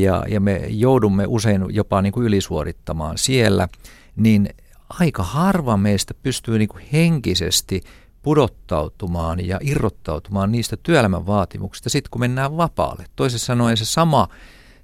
ja, 0.00 0.24
ja 0.28 0.40
me 0.40 0.66
joudumme 0.68 1.24
usein 1.26 1.62
jopa 1.68 2.02
niin 2.02 2.12
kuin 2.12 2.26
ylisuorittamaan 2.26 3.18
siellä, 3.18 3.68
niin 4.16 4.48
aika 4.88 5.22
harva 5.22 5.76
meistä 5.76 6.14
pystyy 6.14 6.58
niin 6.58 6.68
kuin 6.68 6.84
henkisesti 6.92 7.82
pudottautumaan 8.22 9.46
ja 9.46 9.58
irrottautumaan 9.62 10.52
niistä 10.52 10.76
työelämän 10.82 11.26
vaatimuksista 11.26 11.90
sitten, 11.90 12.10
kun 12.10 12.20
mennään 12.20 12.56
vapaalle. 12.56 13.04
Toisin 13.16 13.38
sanoen 13.38 13.76
se 13.76 13.84
sama 13.84 14.28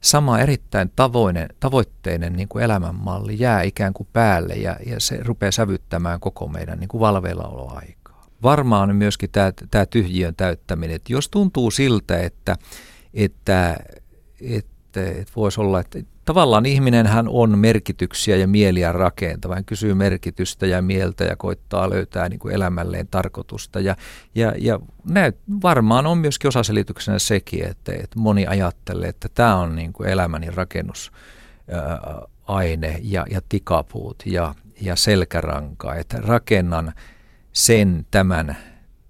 sama 0.00 0.38
erittäin 0.38 0.92
tavoinen, 0.96 1.48
tavoitteinen 1.60 2.32
niin 2.32 2.48
kuin 2.48 2.64
elämänmalli 2.64 3.36
jää 3.38 3.62
ikään 3.62 3.92
kuin 3.92 4.08
päälle 4.12 4.54
ja, 4.54 4.76
ja 4.86 5.00
se 5.00 5.18
rupeaa 5.22 5.52
sävyttämään 5.52 6.20
koko 6.20 6.48
meidän 6.48 6.78
niin 6.78 6.88
valveillaoloaikaa. 7.00 8.26
Varmaan 8.42 8.96
myöskin 8.96 9.30
tämä, 9.30 9.52
tämä 9.70 9.86
tyhjiön 9.86 10.34
täyttäminen, 10.34 10.96
että 10.96 11.12
jos 11.12 11.28
tuntuu 11.28 11.70
siltä, 11.70 12.18
että, 12.18 12.56
että, 13.14 13.76
että, 14.40 14.77
että 14.96 15.32
voisi 15.36 15.60
olla, 15.60 15.80
että 15.80 15.98
tavallaan 16.24 16.66
ihminen 16.66 17.06
hän 17.06 17.28
on 17.28 17.58
merkityksiä 17.58 18.36
ja 18.36 18.48
mieliä 18.48 18.92
rakentava. 18.92 19.54
Hän 19.54 19.64
kysyy 19.64 19.94
merkitystä 19.94 20.66
ja 20.66 20.82
mieltä 20.82 21.24
ja 21.24 21.36
koittaa 21.36 21.90
löytää 21.90 22.28
niin 22.28 22.38
kuin 22.38 22.54
elämälleen 22.54 23.08
tarkoitusta. 23.10 23.80
Ja, 23.80 23.96
ja, 24.34 24.52
ja 24.58 24.80
näyt, 25.04 25.36
varmaan 25.62 26.06
on 26.06 26.18
myöskin 26.18 26.48
osaselityksenä 26.48 27.18
sekin, 27.18 27.64
että, 27.64 27.92
että 27.92 28.18
moni 28.18 28.46
ajattelee, 28.46 29.08
että 29.08 29.28
tämä 29.34 29.56
on 29.56 29.76
niin 29.76 29.92
kuin 29.92 30.08
elämäni 30.08 30.50
rakennusaine 30.50 33.00
ja, 33.02 33.26
ja 33.30 33.40
tikapuut 33.48 34.22
ja, 34.26 34.54
ja 34.80 34.96
selkäranka. 34.96 35.94
Että 35.94 36.18
rakennan 36.20 36.92
sen 37.52 38.06
tämän, 38.10 38.56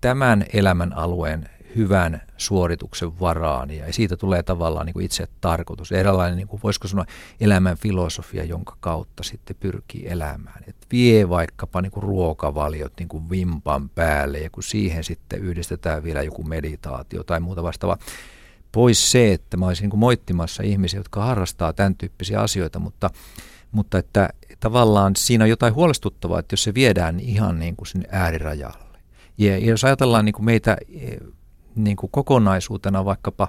tämän 0.01 0.45
elämän 0.53 0.93
alueen 0.93 1.49
hyvän 1.77 2.23
suorituksen 2.37 3.21
varaan 3.21 3.71
ja 3.71 3.93
siitä 3.93 4.17
tulee 4.17 4.43
tavallaan 4.43 4.87
niin 4.87 4.95
kuin 4.95 5.05
itse 5.05 5.29
tarkoitus. 5.41 5.93
Eräänlainen, 5.93 6.37
niin 6.37 6.49
kuin, 6.49 6.61
voisiko 6.63 6.89
sanoa, 6.89 7.05
elämän 7.41 7.77
filosofia, 7.77 8.45
jonka 8.45 8.77
kautta 8.81 9.23
sitten 9.23 9.57
pyrkii 9.61 10.09
elämään. 10.09 10.65
Et 10.67 10.77
vie 10.93 11.29
vaikkapa 11.29 11.83
niin 11.83 11.93
kuin 11.93 12.03
ruokavaliot 12.03 12.93
niin 12.99 13.09
kuin 13.09 13.31
vimpan 13.31 13.89
päälle 13.89 14.39
ja 14.39 14.51
kun 14.51 14.63
siihen 14.63 15.05
sitten 15.05 15.41
yhdistetään 15.41 16.05
vielä 16.05 16.23
joku 16.23 16.43
meditaatio 16.43 17.23
tai 17.25 17.41
muuta 17.41 17.63
vastaavaa, 17.63 17.99
pois 18.73 19.11
se, 19.11 19.33
että 19.33 19.57
mä 19.57 19.67
olisin 19.67 19.89
niin 19.89 19.99
moittimassa 19.99 20.63
ihmisiä, 20.63 21.01
jotka 21.01 21.25
harrastaa 21.25 21.73
tämän 21.73 21.95
tyyppisiä 21.95 22.41
asioita, 22.41 22.79
mutta, 22.79 23.11
mutta 23.73 23.99
että 23.99 24.29
tavallaan 24.61 25.17
siinä 25.17 25.45
on 25.45 25.51
jotain 25.51 25.75
huolestuttavaa, 25.75 26.39
että 26.39 26.53
jos 26.53 26.63
se 26.63 26.75
viedään 26.75 27.21
ihan 27.21 27.59
niin 27.59 27.77
kuin 27.77 27.87
sinne 27.87 28.09
äärirajalle. 28.13 28.99
Ja, 29.39 29.59
ja 29.59 29.67
jos 29.67 29.85
ajatellaan 29.85 30.25
niin 30.25 30.33
kuin 30.33 30.45
meitä 30.45 30.77
niin 31.77 31.97
kuin 31.97 32.11
kokonaisuutena 32.11 33.05
vaikkapa 33.05 33.49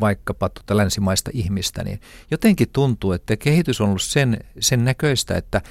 vaikkapa 0.00 0.48
tuota 0.48 0.76
länsimaista 0.76 1.30
ihmistä, 1.34 1.84
niin 1.84 2.00
jotenkin 2.30 2.68
tuntuu, 2.72 3.12
että 3.12 3.36
kehitys 3.36 3.80
on 3.80 3.88
ollut 3.88 4.02
sen, 4.02 4.38
sen 4.60 4.84
näköistä, 4.84 5.34
että, 5.34 5.62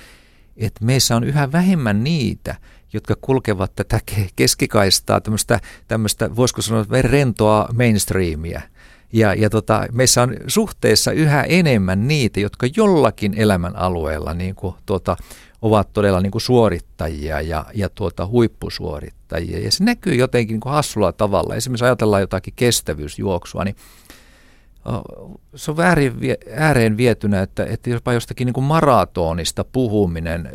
että 0.57 0.85
meissä 0.85 1.15
on 1.15 1.23
yhä 1.23 1.51
vähemmän 1.51 2.03
niitä, 2.03 2.55
jotka 2.93 3.15
kulkevat 3.21 3.75
tätä 3.75 3.99
keskikaistaa, 4.35 5.21
tämmöistä, 5.21 5.59
tämmöistä 5.87 6.35
voisiko 6.35 6.61
sanoa 6.61 6.85
rentoa 7.01 7.69
mainstreamia. 7.73 8.61
Ja, 9.13 9.33
ja 9.33 9.49
tota, 9.49 9.87
meissä 9.91 10.21
on 10.21 10.35
suhteessa 10.47 11.11
yhä 11.11 11.43
enemmän 11.43 12.07
niitä, 12.07 12.39
jotka 12.39 12.67
jollakin 12.77 13.33
elämän 13.37 13.75
alueella 13.75 14.33
niin 14.33 14.55
kuin, 14.55 14.75
tuota, 14.85 15.17
ovat 15.61 15.93
todella 15.93 16.21
niin 16.21 16.31
kuin 16.31 16.41
suorittajia 16.41 17.41
ja, 17.41 17.65
ja 17.73 17.89
tuota, 17.89 18.27
huippusuorittajia. 18.27 19.59
Ja 19.59 19.71
se 19.71 19.83
näkyy 19.83 20.15
jotenkin 20.15 20.53
niin 20.53 20.61
kuin 20.61 20.73
hassulla 20.73 21.11
tavalla. 21.11 21.55
Esimerkiksi 21.55 21.85
ajatellaan 21.85 22.21
jotakin 22.21 22.53
kestävyysjuoksua, 22.55 23.63
niin 23.63 23.75
se 25.55 25.71
on 25.71 25.77
väärin, 25.77 26.13
ääreen 26.55 26.97
vietynä, 26.97 27.41
että, 27.41 27.65
että 27.65 27.89
jopa 27.89 28.13
jostakin 28.13 28.45
niin 28.45 28.53
kuin 28.53 28.63
maratonista 28.63 29.63
puhuminen 29.63 30.49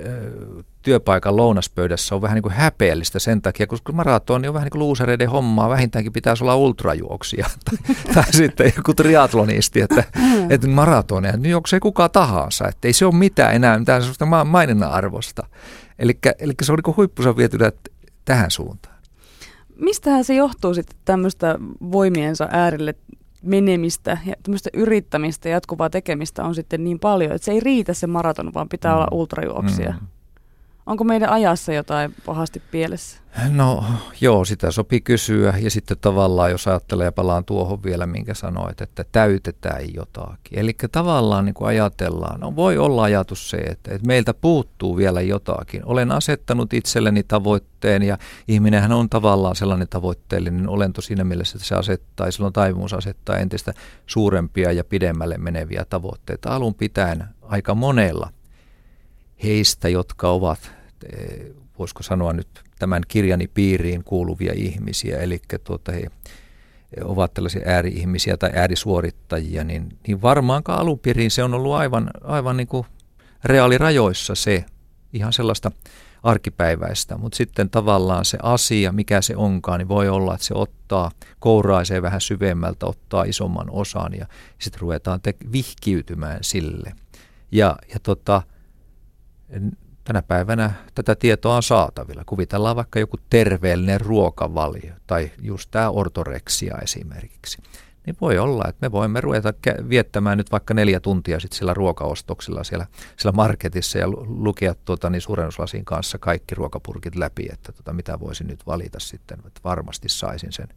työpaikan 0.83 1.37
lounaspöydässä 1.37 2.15
on 2.15 2.23
vähän 2.23 2.35
niin 2.35 2.43
kuin 2.43 2.53
häpeällistä 2.53 3.19
sen 3.19 3.43
takia, 3.43 3.67
koska 3.67 3.93
maratoni 3.93 4.49
on 4.49 4.55
vähän 4.55 4.65
niin 4.65 4.71
kuin 4.71 4.79
luusereiden 4.79 5.31
hommaa, 5.31 5.69
vähintäänkin 5.69 6.13
pitäisi 6.13 6.45
olla 6.45 6.57
ultrajuoksia 6.57 7.47
tai, 7.65 7.97
tai 8.15 8.33
sitten 8.33 8.73
joku 8.77 8.95
triatlonisti, 8.95 9.81
että, 9.81 10.05
mm. 10.17 10.51
että 10.51 10.69
maratonia, 10.69 11.37
niin 11.37 11.51
juoksee 11.51 11.81
kuka 11.81 12.09
tahansa, 12.09 12.69
että 12.69 12.89
ei 12.89 12.93
se 12.93 13.07
ole 13.07 13.15
mitään 13.15 13.55
enää 13.55 13.79
mitään 13.79 14.03
sellaista 14.03 14.45
maininnan 14.45 14.91
arvosta. 14.91 15.47
Eli 15.99 16.55
se 16.63 16.73
on 16.73 16.79
niin 16.87 16.97
huippusa 16.97 17.37
vietynä 17.37 17.73
tähän 18.25 18.51
suuntaan. 18.51 18.97
Mistähän 19.77 20.25
se 20.25 20.35
johtuu 20.35 20.75
sitten 20.75 20.97
tämmöistä 21.05 21.59
voimiensa 21.93 22.49
äärille 22.51 22.95
menemistä 23.43 24.19
ja 24.27 24.35
tämmöistä 24.43 24.71
yrittämistä 24.73 25.49
ja 25.49 25.53
jatkuvaa 25.53 25.91
tekemistä 25.91 26.45
on 26.45 26.55
sitten 26.55 26.85
niin 26.85 26.99
paljon, 26.99 27.33
että 27.33 27.45
se 27.45 27.53
ei 27.53 27.61
riitä 27.61 27.95
se 27.95 28.07
maraton, 28.07 28.55
vaan 28.55 28.69
pitää 28.69 28.93
mm. 28.93 28.97
olla 28.97 29.09
ultrajuoksia. 29.11 29.95
Mm. 30.01 30.07
Onko 30.87 31.05
meidän 31.05 31.31
ajassa 31.31 31.73
jotain 31.73 32.15
pahasti 32.27 32.63
pielessä? 32.71 33.21
No 33.51 33.85
joo, 34.21 34.45
sitä 34.45 34.71
sopii 34.71 35.01
kysyä. 35.01 35.55
Ja 35.61 35.71
sitten 35.71 35.97
tavallaan, 36.01 36.51
jos 36.51 36.69
ajattelee 36.69 37.05
ja 37.05 37.13
palaan 37.13 37.45
tuohon 37.45 37.83
vielä, 37.83 38.07
minkä 38.07 38.35
sanoit, 38.35 38.81
että 38.81 39.05
täytetään 39.13 39.95
jotakin. 39.95 40.59
Eli 40.59 40.75
tavallaan 40.93 41.45
niin 41.45 41.55
kuin 41.55 41.69
ajatellaan, 41.69 42.41
no 42.41 42.57
voi 42.57 42.79
olla 42.79 43.03
ajatus 43.03 43.51
se, 43.51 43.57
että, 43.57 43.95
että 43.95 44.07
meiltä 44.07 44.35
puuttuu 44.35 44.97
vielä 44.97 45.21
jotakin. 45.21 45.83
Olen 45.85 46.13
asettanut 46.13 46.73
itselleni 46.73 47.23
tavoitteen 47.23 48.03
ja 48.03 48.19
ihminenhän 48.49 48.93
on 48.93 49.09
tavallaan 49.11 49.57
sellainen 49.57 49.89
tavoitteellinen 49.89 50.69
olento 50.69 51.01
siinä 51.01 51.25
mielessä, 51.25 51.57
että 51.57 51.69
se 51.69 51.75
asettaa, 51.75 52.31
silloin 52.31 52.53
taipumus 52.53 52.95
asettaa 52.95 53.37
entistä 53.37 53.75
suurempia 54.07 54.73
ja 54.73 54.85
pidemmälle 54.85 55.39
meneviä 55.39 55.85
tavoitteita. 55.91 56.55
Alun 56.55 56.75
pitäen 56.75 57.25
aika 57.43 57.75
monella 57.75 58.31
heistä, 59.43 59.89
jotka 59.89 60.31
ovat, 60.31 60.73
eh, 61.13 61.47
voisiko 61.79 62.03
sanoa 62.03 62.33
nyt 62.33 62.49
tämän 62.79 63.03
kirjani 63.09 63.49
piiriin 63.49 64.05
kuuluvia 64.05 64.53
ihmisiä, 64.57 65.19
eli 65.19 65.41
tuota, 65.65 65.93
he 65.93 66.07
ovat 67.05 67.35
tällaisia 67.35 67.63
ääri-ihmisiä 67.67 68.37
tai 68.37 68.51
äärisuorittajia, 68.55 69.65
niin, 69.65 69.99
niin 70.07 70.23
varmaankaan 70.23 70.81
alun 70.81 71.01
se 71.29 71.43
on 71.43 71.55
ollut 71.55 71.75
aivan, 71.75 72.11
aivan 72.25 72.57
niin 72.57 72.67
kuin 72.67 72.87
reaalirajoissa 73.45 74.35
se, 74.35 74.65
ihan 75.13 75.33
sellaista 75.33 75.71
arkipäiväistä, 76.23 77.17
mutta 77.17 77.37
sitten 77.37 77.71
tavallaan 77.71 78.25
se 78.25 78.39
asia, 78.43 78.93
mikä 78.93 79.23
se 79.23 79.37
onkaan, 79.37 79.79
niin 79.79 79.89
voi 79.89 80.09
olla, 80.09 80.35
että 80.35 80.47
se 80.47 80.55
ottaa, 80.55 81.11
kouraisee 81.39 82.03
vähän 82.03 82.21
syvemmältä, 82.21 82.87
ottaa 82.87 83.25
isomman 83.25 83.71
osan 83.71 84.15
ja 84.15 84.27
sitten 84.59 84.81
ruvetaan 84.81 85.21
te- 85.21 85.35
vihkiytymään 85.53 86.39
sille. 86.43 86.93
Ja, 87.53 87.77
ja 87.95 88.01
tota, 88.03 88.43
tänä 90.05 90.23
päivänä 90.23 90.73
tätä 90.95 91.15
tietoa 91.15 91.57
on 91.57 91.63
saatavilla. 91.63 92.23
Kuvitellaan 92.27 92.77
vaikka 92.77 92.99
joku 92.99 93.17
terveellinen 93.31 94.01
ruokavalio 94.01 94.95
tai 95.07 95.31
just 95.43 95.71
tämä 95.71 95.91
ortoreksia 95.91 96.79
esimerkiksi. 96.79 97.63
Niin 98.07 98.17
voi 98.21 98.39
olla, 98.39 98.65
että 98.69 98.87
me 98.87 98.93
voimme 98.93 99.21
ruveta 99.21 99.53
viettämään 99.89 100.39
nyt 100.39 100.53
vaikka 100.53 100.75
neljä 100.75 101.01
tuntia 101.01 101.41
sitten 101.41 101.59
sillä 101.59 101.75
ruokaostoksella 101.75 102.65
siellä, 102.65 102.87
siellä 103.17 103.37
marketissa 103.37 103.99
ja 103.99 104.09
lukea 104.27 104.75
tuota, 104.85 105.11
niin 105.11 105.21
suurennuslasin 105.21 105.85
kanssa 105.85 106.19
kaikki 106.19 106.55
ruokapurkit 106.55 107.17
läpi, 107.17 107.49
että 107.53 107.73
tuota, 107.73 107.93
mitä 107.93 108.21
voisin 108.21 108.47
nyt 108.47 108.67
valita 108.67 109.01
sitten, 109.01 109.39
että 109.47 109.61
varmasti 109.65 110.09
saisin 110.09 110.53
sen, 110.53 110.69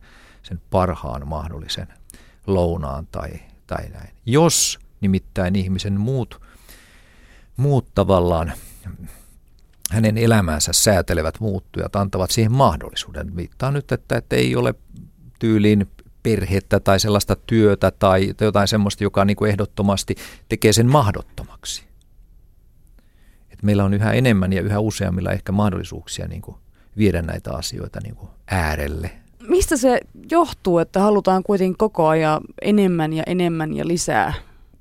sen 0.43 0.61
parhaan 0.69 1.27
mahdollisen 1.27 1.87
lounaan 2.47 3.07
tai, 3.11 3.29
tai 3.67 3.89
näin. 3.89 4.09
Jos 4.25 4.79
nimittäin 5.01 5.55
ihmisen 5.55 5.99
muut 5.99 6.41
muut 7.57 7.85
tavallaan 7.95 8.53
hänen 9.91 10.17
elämänsä 10.17 10.73
säätelevät 10.73 11.39
muuttujat 11.39 11.95
antavat 11.95 12.31
siihen 12.31 12.51
mahdollisuuden. 12.51 13.35
Viittaan 13.35 13.73
nyt, 13.73 13.91
että, 13.91 14.17
että 14.17 14.35
ei 14.35 14.55
ole 14.55 14.73
tyyliin 15.39 15.87
perhettä 16.23 16.79
tai 16.79 16.99
sellaista 16.99 17.35
työtä 17.35 17.91
tai 17.91 18.33
jotain 18.41 18.67
sellaista, 18.67 19.03
joka 19.03 19.25
niin 19.25 19.37
kuin 19.37 19.51
ehdottomasti 19.51 20.15
tekee 20.49 20.73
sen 20.73 20.91
mahdottomaksi. 20.91 21.83
Et 23.49 23.63
meillä 23.63 23.83
on 23.83 23.93
yhä 23.93 24.11
enemmän 24.13 24.53
ja 24.53 24.61
yhä 24.61 24.79
useammilla 24.79 25.31
ehkä 25.31 25.51
mahdollisuuksia 25.51 26.27
niin 26.27 26.41
kuin 26.41 26.57
viedä 26.97 27.21
näitä 27.21 27.51
asioita 27.51 27.99
niin 28.03 28.15
kuin 28.15 28.29
äärelle. 28.47 29.11
Mistä 29.47 29.77
se 29.77 29.99
johtuu, 30.31 30.79
että 30.79 30.99
halutaan 30.99 31.43
kuitenkin 31.43 31.77
koko 31.77 32.07
ajan 32.07 32.41
enemmän 32.61 33.13
ja 33.13 33.23
enemmän 33.27 33.73
ja 33.73 33.87
lisää? 33.87 34.33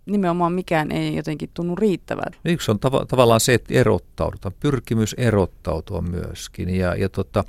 Nimenomaan 0.06 0.52
mikään 0.52 0.92
ei 0.92 1.16
jotenkin 1.16 1.50
tunnu 1.54 1.76
riittävän. 1.76 2.32
Yksi 2.44 2.70
on 2.70 2.76
tav- 2.76 3.06
tavallaan 3.06 3.40
se, 3.40 3.54
että 3.54 3.74
erottaudutaan, 3.74 4.54
pyrkimys 4.60 5.14
erottautua 5.18 6.00
myöskin. 6.00 6.70
Ja, 6.70 6.94
ja 6.94 7.08
tota, 7.08 7.44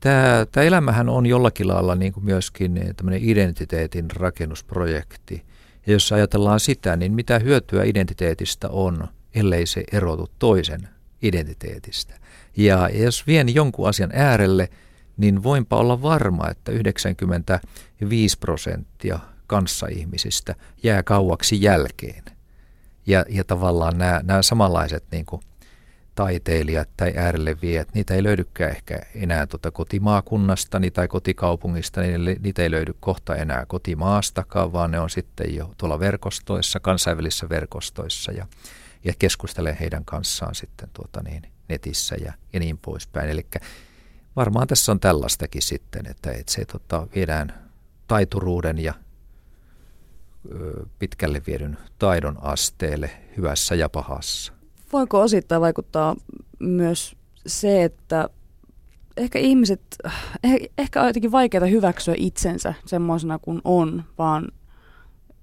tämä, 0.00 0.46
tämä 0.52 0.66
elämähän 0.66 1.08
on 1.08 1.26
jollakin 1.26 1.68
lailla 1.68 1.94
niin 1.94 2.12
kuin 2.12 2.24
myöskin 2.24 2.80
tämmöinen 2.96 3.24
identiteetin 3.24 4.10
rakennusprojekti. 4.10 5.42
Ja 5.86 5.92
jos 5.92 6.12
ajatellaan 6.12 6.60
sitä, 6.60 6.96
niin 6.96 7.12
mitä 7.12 7.38
hyötyä 7.38 7.84
identiteetistä 7.84 8.68
on, 8.68 9.08
ellei 9.34 9.66
se 9.66 9.84
erotu 9.92 10.28
toisen 10.38 10.88
identiteetistä. 11.22 12.14
Ja 12.56 12.88
jos 12.92 13.26
vien 13.26 13.54
jonkun 13.54 13.88
asian 13.88 14.10
äärelle, 14.12 14.68
niin 15.16 15.42
voinpa 15.42 15.76
olla 15.76 16.02
varma, 16.02 16.50
että 16.50 16.72
95 16.72 18.38
prosenttia 18.38 19.18
kanssaihmisistä 19.48 20.54
jää 20.82 21.02
kauaksi 21.02 21.62
jälkeen. 21.62 22.24
Ja, 23.06 23.24
ja 23.28 23.44
tavallaan 23.44 23.98
nämä, 23.98 24.20
nämä 24.24 24.42
samanlaiset 24.42 25.04
niin 25.12 25.26
kuin 25.26 25.42
taiteilijat 26.14 26.88
tai 26.96 27.12
äärelle 27.16 27.56
viet, 27.62 27.94
niitä 27.94 28.14
ei 28.14 28.22
löydykään 28.22 28.70
ehkä 28.70 28.98
enää 29.14 29.46
tuota 29.46 29.70
kotimaakunnastani 29.70 30.90
tai 30.90 31.08
kotikaupungista, 31.08 32.00
niin 32.00 32.20
niitä 32.40 32.62
ei 32.62 32.70
löydy 32.70 32.94
kohta 33.00 33.36
enää 33.36 33.66
kotimaastakaan, 33.66 34.72
vaan 34.72 34.90
ne 34.90 35.00
on 35.00 35.10
sitten 35.10 35.54
jo 35.54 35.74
tuolla 35.76 36.00
verkostoissa, 36.00 36.80
kansainvälisissä 36.80 37.48
verkostoissa 37.48 38.32
ja, 38.32 38.46
ja 39.04 39.12
keskustelen 39.18 39.76
heidän 39.80 40.04
kanssaan 40.04 40.54
sitten 40.54 40.88
tuota 40.92 41.22
niin, 41.22 41.42
netissä 41.68 42.16
ja, 42.24 42.32
ja 42.52 42.60
niin 42.60 42.78
poispäin. 42.78 43.30
Eli 43.30 43.46
varmaan 44.36 44.66
tässä 44.66 44.92
on 44.92 45.00
tällaistakin 45.00 45.62
sitten, 45.62 46.06
että, 46.06 46.30
että 46.30 46.52
se 46.52 46.64
tota, 46.64 47.06
viedään 47.14 47.70
taituruuden 48.08 48.78
ja 48.78 48.94
pitkälle 50.98 51.42
viedyn 51.46 51.78
taidon 51.98 52.38
asteelle 52.40 53.10
hyvässä 53.36 53.74
ja 53.74 53.88
pahassa. 53.88 54.52
Voiko 54.92 55.20
osittain 55.20 55.62
vaikuttaa 55.62 56.16
myös 56.58 57.16
se, 57.46 57.84
että 57.84 58.28
ehkä 59.16 59.38
ihmiset, 59.38 59.80
ehkä 60.78 61.00
on 61.00 61.06
jotenkin 61.06 61.32
vaikeaa 61.32 61.66
hyväksyä 61.66 62.14
itsensä 62.16 62.74
semmoisena 62.86 63.38
kuin 63.38 63.60
on, 63.64 64.04
vaan 64.18 64.48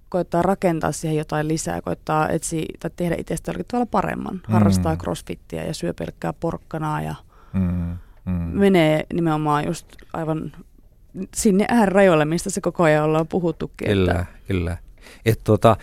koittaa 0.10 0.42
rakentaa 0.42 0.92
siihen 0.92 1.18
jotain 1.18 1.48
lisää, 1.48 1.82
koittaa 1.82 2.30
etsiä 2.30 2.66
tai 2.80 2.92
tehdä 2.96 3.16
itsestä 3.18 3.50
jollakin 3.50 3.66
tavalla 3.68 3.86
paremman. 3.86 4.34
Mm. 4.34 4.54
Harrastaa 4.54 4.98
crossfittiä 4.98 5.64
ja 5.64 5.74
syö 5.74 5.94
pelkkää 5.94 6.34
porkkanaa 6.34 7.02
ja 7.02 7.16
mm. 7.54 7.98
Mm. 8.26 8.34
menee 8.34 9.06
nimenomaan 9.14 9.66
just 9.66 9.88
aivan 10.14 10.52
sinne 11.36 11.66
äärirajoille, 11.70 12.26
mistä 12.26 12.50
se 12.50 12.62
koko 12.62 12.84
ajan 12.84 13.04
ollaan 13.04 13.28
puhuttukin. 13.28 13.88
Kyllä, 13.88 14.12
että, 14.12 14.26
kyllä. 14.48 14.78
Että 15.26 15.44
tota, 15.44 15.78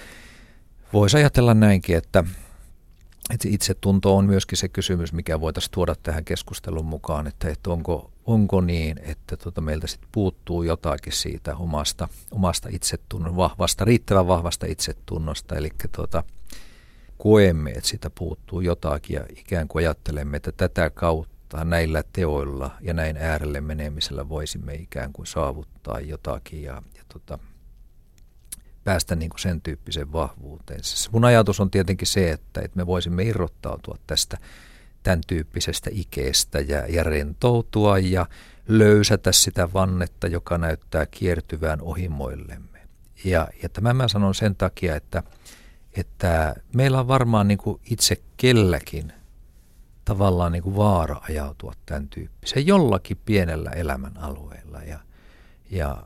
voisi 0.93 1.17
ajatella 1.17 1.55
näinkin, 1.55 1.97
että, 1.97 2.25
että 3.31 3.49
itsetunto 3.49 4.17
on 4.17 4.25
myöskin 4.25 4.59
se 4.59 4.69
kysymys, 4.69 5.13
mikä 5.13 5.41
voitaisiin 5.41 5.73
tuoda 5.73 5.95
tähän 6.03 6.25
keskustelun 6.25 6.85
mukaan, 6.85 7.27
että, 7.27 7.49
että 7.49 7.71
onko, 7.71 8.11
onko 8.27 8.61
niin, 8.61 9.01
että 9.03 9.37
tota 9.37 9.61
meiltä 9.61 9.87
sit 9.87 10.01
puuttuu 10.13 10.63
jotakin 10.63 11.13
siitä 11.13 11.57
omasta, 11.57 12.09
omasta 12.31 12.69
itsetunnon 12.73 13.37
vahvasta, 13.37 13.85
riittävän 13.85 14.27
vahvasta 14.27 14.67
itsetunnosta, 14.67 15.57
eli 15.57 15.69
tota, 15.97 16.25
koemme, 17.19 17.71
että 17.71 17.89
sitä 17.89 18.11
puuttuu 18.11 18.61
jotakin 18.61 19.15
ja 19.15 19.25
ikään 19.37 19.69
kuin 19.69 19.85
ajattelemme, 19.85 20.37
että 20.37 20.53
tätä 20.53 20.91
kautta 20.91 21.65
näillä 21.65 22.05
teoilla 22.13 22.71
ja 22.81 22.95
näin 22.95 23.17
äärelle 23.17 23.61
menemisellä 23.61 24.29
voisimme 24.29 24.75
ikään 24.75 25.13
kuin 25.13 25.27
saavuttaa 25.27 26.01
jotakin 26.01 26.63
ja, 26.63 26.83
ja 26.97 27.03
tota, 27.13 27.39
päästä 28.85 29.17
niin 29.17 29.31
kuin 29.31 29.41
sen 29.41 29.61
tyyppisen 29.61 30.13
vahvuuteen. 30.13 30.85
Siis 30.85 31.13
mun 31.13 31.25
ajatus 31.25 31.61
on 31.61 31.71
tietenkin 31.71 32.09
se, 32.09 32.31
että, 32.31 32.61
että 32.61 32.77
me 32.77 32.87
voisimme 32.87 33.23
irrottautua 33.23 33.99
tästä 34.07 34.39
tämän 35.03 35.21
tyyppisestä 35.27 35.91
ikeestä 35.93 36.61
ja, 36.61 36.87
ja 36.89 37.05
rentoutua 37.05 37.99
ja 37.99 38.27
löysätä 38.69 39.33
sitä 39.33 39.73
vannetta, 39.73 40.27
joka 40.27 40.59
näyttää 40.59 41.07
kiertyvään 41.07 41.83
ohimoillemme. 41.83 42.81
Ja, 43.25 43.49
ja 43.63 43.69
tämä 43.69 43.95
mä 43.95 44.09
sanon 44.09 44.35
sen 44.35 44.55
takia, 44.55 44.97
että, 44.97 45.23
että 45.97 46.55
meillä 46.75 47.01
on 47.01 47.09
varmaan 47.09 47.49
niin 47.49 47.59
kuin 47.59 47.81
itse 47.91 48.23
kelläkin 48.37 49.13
tavallaan 50.05 50.53
niin 50.53 50.63
kuin 50.63 50.77
vaara 50.77 51.21
ajautua 51.29 51.73
tämän 51.87 52.09
tyyppiseen 52.09 52.67
jollakin 52.67 53.19
pienellä 53.25 53.71
elämän 53.71 54.17
alueella. 54.19 54.83
Ja, 54.83 54.99
ja 55.71 56.03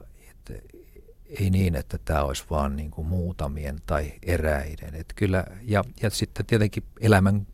ei 1.41 1.51
niin, 1.51 1.75
että 1.75 1.99
tämä 2.05 2.23
olisi 2.23 2.45
vaan 2.51 2.77
niin 2.77 2.91
kuin 2.91 3.07
muutamien 3.07 3.77
tai 3.87 4.12
eräiden. 4.23 4.95
Et 4.95 5.12
kyllä, 5.17 5.45
ja, 5.62 5.85
ja 6.03 6.11
sitten 6.11 6.47
tietenkin 6.47 6.83
elämän 7.01 7.47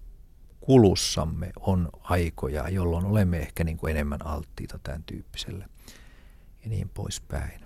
kulussamme 0.60 1.52
on 1.60 1.88
aikoja, 2.02 2.68
jolloin 2.68 3.04
olemme 3.04 3.38
ehkä 3.38 3.64
niin 3.64 3.76
kuin 3.76 3.90
enemmän 3.90 4.26
alttiita 4.26 4.78
tämän 4.82 5.02
tyyppiselle 5.02 5.64
ja 6.64 6.68
niin 6.68 6.90
poispäin. 6.94 7.60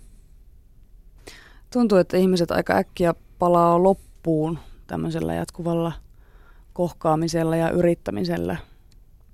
Tuntuu, 1.72 1.98
että 1.98 2.16
ihmiset 2.16 2.50
aika 2.50 2.76
äkkiä 2.76 3.14
palaa 3.38 3.82
loppuun 3.82 4.58
tämmöisellä 4.86 5.34
jatkuvalla 5.34 5.92
kohkaamisella 6.72 7.56
ja 7.56 7.70
yrittämisellä. 7.70 8.56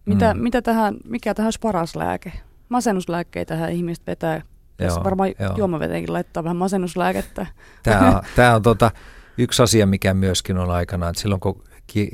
Mitä, 0.06 0.34
mm. 0.34 0.40
mitä 0.40 0.62
tähän, 0.62 0.96
mikä 1.04 1.34
tähän 1.34 1.46
olisi 1.46 1.58
paras 1.62 1.96
lääke? 1.96 2.32
Masennuslääkkeitähän 2.68 3.72
ihmiset 3.72 4.06
vetää 4.06 4.42
Joo, 4.78 5.04
varmaan 5.04 5.32
joo. 5.38 5.54
juomaveteenkin 5.56 6.12
laittaa 6.12 6.44
vähän 6.44 6.56
masennuslääkettä. 6.56 7.46
Tämä 7.82 8.08
on, 8.08 8.22
tämä 8.36 8.54
on 8.54 8.62
tota, 8.62 8.90
yksi 9.38 9.62
asia, 9.62 9.86
mikä 9.86 10.14
myöskin 10.14 10.58
on 10.58 10.70
aikanaan, 10.70 11.10
että 11.10 11.22
silloin 11.22 11.40
kun 11.40 11.64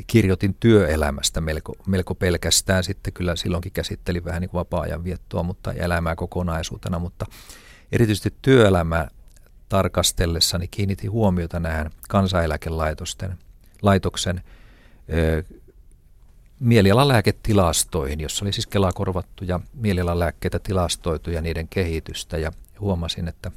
kirjoitin 0.06 0.56
työelämästä 0.60 1.40
melko, 1.40 1.72
melko 1.86 2.14
pelkästään, 2.14 2.84
sitten 2.84 3.12
kyllä 3.12 3.36
silloinkin 3.36 3.72
käsittelin 3.72 4.24
vähän 4.24 4.40
niin 4.40 4.50
kuin 4.50 4.58
vapaa-ajan 4.58 5.04
viettoa, 5.04 5.42
mutta 5.42 5.72
elämää 5.72 6.16
kokonaisuutena, 6.16 6.98
mutta 6.98 7.26
erityisesti 7.92 8.34
työelämää 8.42 9.08
tarkastellessani 9.68 10.68
kiinnitin 10.68 11.10
huomiota 11.10 11.60
näihin 11.60 11.90
kansaneläkelaitosten 12.08 13.38
laitoksen 13.82 14.42
ö, 15.12 15.42
mielialalääketilastoihin, 16.60 18.20
jossa 18.20 18.44
oli 18.44 18.52
siis 18.52 18.66
Kelaa 18.66 18.92
korvattuja 18.92 19.60
mielialalääkkeitä 19.74 20.58
tilastoitu 20.58 21.30
ja 21.30 21.42
niiden 21.42 21.68
kehitystä 21.68 22.38
ja 22.38 22.52
huomasin, 22.80 23.28
että, 23.28 23.50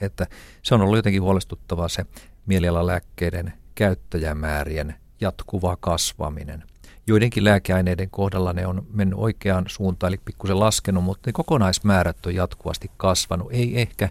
että 0.00 0.26
se 0.62 0.74
on 0.74 0.80
ollut 0.80 0.96
jotenkin 0.96 1.22
huolestuttavaa 1.22 1.88
se 1.88 2.06
mielialalääkkeiden 2.46 3.52
käyttäjämäärien 3.74 4.94
jatkuva 5.20 5.76
kasvaminen. 5.80 6.62
Joidenkin 7.06 7.44
lääkeaineiden 7.44 8.10
kohdalla 8.10 8.52
ne 8.52 8.66
on 8.66 8.86
mennyt 8.92 9.18
oikeaan 9.18 9.64
suuntaan, 9.68 10.08
eli 10.12 10.20
pikkusen 10.24 10.60
laskenut, 10.60 11.04
mutta 11.04 11.28
ne 11.28 11.32
kokonaismäärät 11.32 12.26
on 12.26 12.34
jatkuvasti 12.34 12.90
kasvanut. 12.96 13.48
Ei 13.50 13.80
ehkä, 13.80 14.08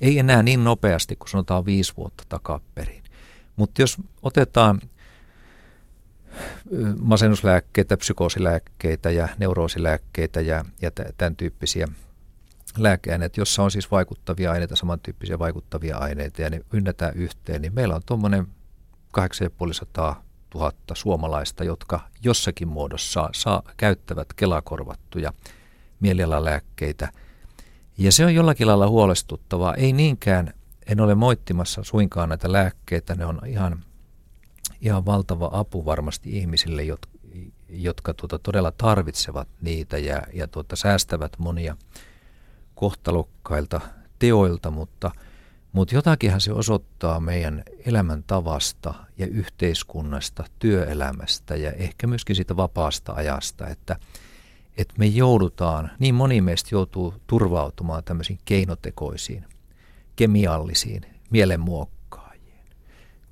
ei 0.00 0.18
enää 0.18 0.42
niin 0.42 0.64
nopeasti 0.64 1.16
kuin 1.16 1.28
sanotaan 1.28 1.64
viisi 1.64 1.92
vuotta 1.96 2.24
takaperin. 2.28 3.02
Mutta 3.56 3.82
jos 3.82 3.96
otetaan 4.22 4.80
masennuslääkkeitä, 7.00 7.96
psykoosilääkkeitä 7.96 9.10
ja 9.10 9.28
neuroosilääkkeitä 9.38 10.40
ja, 10.40 10.64
ja 10.82 10.90
tämän 11.18 11.36
tyyppisiä 11.36 11.88
lääkeaineita, 12.78 13.40
jossa 13.40 13.62
on 13.62 13.70
siis 13.70 13.90
vaikuttavia 13.90 14.50
aineita, 14.50 14.76
samantyyppisiä 14.76 15.38
vaikuttavia 15.38 15.96
aineita 15.96 16.42
ja 16.42 16.50
ne 16.50 16.60
ynnätään 16.72 17.14
yhteen, 17.14 17.62
niin 17.62 17.74
meillä 17.74 17.94
on 17.94 18.02
tuommoinen 18.06 18.46
8500 19.12 20.24
000 20.54 20.72
suomalaista, 20.92 21.64
jotka 21.64 22.00
jossakin 22.22 22.68
muodossa 22.68 23.30
saa, 23.34 23.62
käyttävät 23.76 24.32
kelakorvattuja 24.32 25.32
mielialalääkkeitä. 26.00 27.12
Ja 27.98 28.12
se 28.12 28.24
on 28.24 28.34
jollakin 28.34 28.66
lailla 28.66 28.88
huolestuttavaa. 28.88 29.74
Ei 29.74 29.92
niinkään, 29.92 30.54
en 30.86 31.00
ole 31.00 31.14
moittimassa 31.14 31.84
suinkaan 31.84 32.28
näitä 32.28 32.52
lääkkeitä, 32.52 33.14
ne 33.14 33.26
on 33.26 33.40
ihan 33.46 33.84
ihan 34.84 35.06
valtava 35.06 35.50
apu 35.52 35.84
varmasti 35.84 36.38
ihmisille, 36.38 36.82
jotka, 36.82 37.12
jotka 37.68 38.14
tuota, 38.14 38.38
todella 38.38 38.70
tarvitsevat 38.70 39.48
niitä 39.60 39.98
ja, 39.98 40.22
ja 40.32 40.48
tuota, 40.48 40.76
säästävät 40.76 41.38
monia 41.38 41.76
kohtalokkailta 42.74 43.80
teoilta, 44.18 44.70
mutta, 44.70 45.10
mutta 45.72 45.94
jotakinhan 45.94 46.40
se 46.40 46.52
osoittaa 46.52 47.20
meidän 47.20 47.62
elämäntavasta 47.86 48.94
ja 49.18 49.26
yhteiskunnasta, 49.26 50.44
työelämästä 50.58 51.56
ja 51.56 51.72
ehkä 51.72 52.06
myöskin 52.06 52.36
siitä 52.36 52.56
vapaasta 52.56 53.12
ajasta, 53.12 53.68
että, 53.68 53.96
että 54.76 54.94
me 54.98 55.06
joudutaan, 55.06 55.90
niin 55.98 56.14
moni 56.14 56.40
meistä 56.40 56.68
joutuu 56.72 57.14
turvautumaan 57.26 58.04
tämmöisiin 58.04 58.38
keinotekoisiin, 58.44 59.44
kemiallisiin 60.16 61.02
mielenmuokkauksiin 61.30 62.03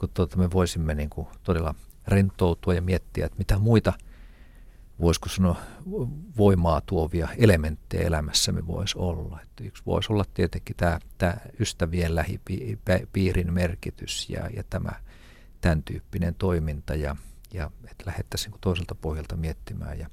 kun 0.03 0.11
tuota 0.15 0.37
me 0.37 0.51
voisimme 0.51 0.95
niin 0.95 1.11
kuin 1.11 1.27
todella 1.43 1.75
rentoutua 2.09 2.75
ja 2.75 2.83
miettiä, 2.83 3.27
että 3.27 3.39
mitä 3.39 3.59
muita 3.59 3.93
voisiko 5.01 5.29
sanoa 5.29 5.57
voimaa 6.37 6.81
tuovia 6.81 7.29
elementtejä 7.37 8.07
elämässämme 8.07 8.67
voisi 8.67 8.99
olla. 8.99 9.39
Että 9.43 9.65
yksi 9.65 9.83
voisi 9.87 10.13
olla 10.13 10.25
tietenkin 10.35 10.77
tämä, 10.77 10.99
tämä 11.19 11.37
ystävien 11.61 12.15
lähipiirin 12.15 13.53
merkitys 13.53 14.31
ja, 14.31 14.51
ja 14.57 14.63
tämä 14.71 14.93
tämän 15.61 15.83
tyyppinen 15.83 16.35
toiminta 16.35 16.95
ja, 16.95 17.17
ja 17.55 17.71
että 17.91 18.05
lähdettäisiin 18.07 18.55
toiselta 18.61 18.95
pohjalta 18.95 19.37
miettimään 19.37 19.99
ja 19.99 20.09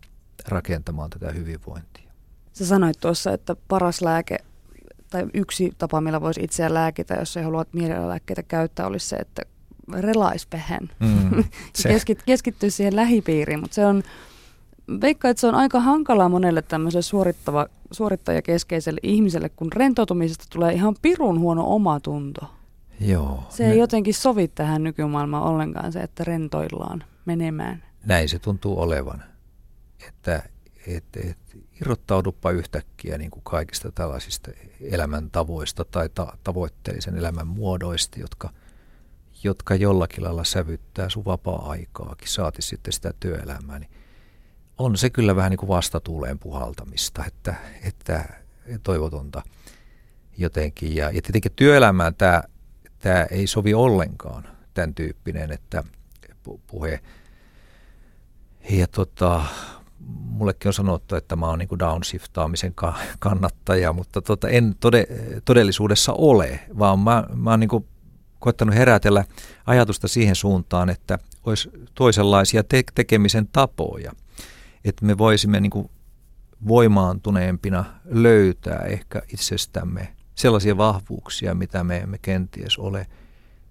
rakentamaan 0.47 1.09
tätä 1.09 1.31
hyvinvointia. 1.31 2.11
Sä 2.53 2.65
sanoit 2.65 2.99
tuossa, 2.99 3.33
että 3.33 3.55
paras 3.67 4.01
lääke 4.01 4.37
tai 5.09 5.25
yksi 5.33 5.73
tapa, 5.77 6.01
millä 6.01 6.21
voisi 6.21 6.43
itseään 6.43 6.73
lääkitä, 6.73 7.13
jos 7.13 7.37
ei 7.37 7.43
halua 7.43 7.65
mielialalääkkeitä 7.73 8.43
käyttää, 8.43 8.87
olisi 8.87 9.07
se, 9.07 9.15
että 9.15 9.41
relaispehen. 9.91 10.89
Mm, 10.99 11.43
Keskit, 11.83 12.23
keskittyä 12.23 12.69
siihen 12.69 12.95
lähipiiriin, 12.95 13.59
mutta 13.59 13.75
se 13.75 13.85
on, 13.85 14.03
veikka, 15.01 15.29
että 15.29 15.41
se 15.41 15.47
on 15.47 15.55
aika 15.55 15.79
hankalaa 15.79 16.29
monelle 16.29 16.61
tämmöiselle 16.61 17.01
suorittava, 17.01 17.67
suorittajakeskeiselle 17.91 18.99
ihmiselle, 19.03 19.49
kun 19.49 19.71
rentoutumisesta 19.73 20.45
tulee 20.49 20.73
ihan 20.73 20.95
pirun 21.01 21.39
huono 21.39 21.63
omatunto. 21.67 22.41
Joo. 22.99 23.43
Se 23.49 23.63
ei 23.63 23.69
ne... 23.69 23.75
jotenkin 23.75 24.13
sovi 24.13 24.47
tähän 24.47 24.83
nykymaailmaan 24.83 25.43
ollenkaan 25.43 25.91
se, 25.91 25.99
että 25.99 26.23
rentoillaan 26.23 27.03
menemään. 27.25 27.83
Näin 28.05 28.29
se 28.29 28.39
tuntuu 28.39 28.81
olevan. 28.81 29.23
Että 30.07 30.43
et, 30.87 31.03
et, 31.25 31.37
irrottaudupa 31.81 32.51
yhtäkkiä 32.51 33.17
niin 33.17 33.31
kuin 33.31 33.43
kaikista 33.43 33.91
tällaisista 33.91 34.51
elämäntavoista 34.81 35.85
tai 35.85 36.09
ta- 36.15 36.37
tavoitteellisen 36.43 37.17
elämän 37.17 37.47
muodoista, 37.47 38.19
jotka– 38.19 38.49
jotka 39.43 39.75
jollakin 39.75 40.23
lailla 40.23 40.43
sävyttää 40.43 41.09
sun 41.09 41.25
vapaa-aikaakin, 41.25 42.27
saati 42.27 42.61
sitten 42.61 42.93
sitä 42.93 43.13
työelämää, 43.19 43.79
niin 43.79 43.91
on 44.77 44.97
se 44.97 45.09
kyllä 45.09 45.35
vähän 45.35 45.49
niin 45.49 45.57
kuin 45.57 45.69
vastatuuleen 45.69 46.39
puhaltamista, 46.39 47.25
että, 47.25 47.55
että 47.83 48.25
toivotonta 48.83 49.41
jotenkin. 50.37 50.95
Ja, 50.95 51.05
ja 51.05 51.21
tietenkin 51.21 51.51
työelämään 51.55 52.15
tämä, 52.15 52.43
tämä 52.99 53.23
ei 53.23 53.47
sovi 53.47 53.73
ollenkaan, 53.73 54.47
tämän 54.73 54.95
tyyppinen, 54.95 55.51
että 55.51 55.83
puhe. 56.67 56.99
Ja 58.69 58.87
tota, 58.87 59.41
mullekin 60.07 60.69
on 60.69 60.73
sanottu, 60.73 61.15
että 61.15 61.35
mä 61.35 61.45
oon 61.45 61.59
niin 61.59 61.69
kuin 61.69 61.79
downshiftaamisen 61.79 62.73
kannattaja, 63.19 63.93
mutta 63.93 64.21
tota, 64.21 64.49
en 64.49 64.75
tode, 64.79 65.07
todellisuudessa 65.45 66.13
ole, 66.13 66.59
vaan 66.79 66.99
mä, 66.99 67.23
mä 67.35 67.49
oon 67.49 67.59
niin 67.59 67.69
kuin 67.69 67.85
koettanut 68.39 68.75
herätellä 68.75 69.25
ajatusta 69.65 70.07
siihen 70.07 70.35
suuntaan, 70.35 70.89
että 70.89 71.19
olisi 71.45 71.69
toisenlaisia 71.95 72.63
te- 72.63 72.83
tekemisen 72.95 73.47
tapoja. 73.47 74.11
Että 74.85 75.05
me 75.05 75.17
voisimme 75.17 75.59
niin 75.59 75.69
kuin 75.69 75.89
voimaantuneempina 76.67 77.85
löytää 78.05 78.79
ehkä 78.79 79.21
itsestämme 79.33 80.13
sellaisia 80.35 80.77
vahvuuksia, 80.77 81.55
mitä 81.55 81.83
me 81.83 81.97
emme 81.97 82.17
kenties 82.17 82.77
ole 82.77 83.07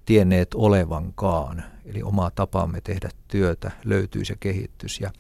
tienneet 0.05 0.55
olevankaan. 0.55 1.65
Eli 1.85 2.03
oma 2.03 2.31
tapamme 2.31 2.81
tehdä 2.81 3.11
työtä 3.29 3.71
löytyisi 3.85 4.33
ja 4.33 4.37
kehittyisi 4.41 5.05
ja, 5.05 5.11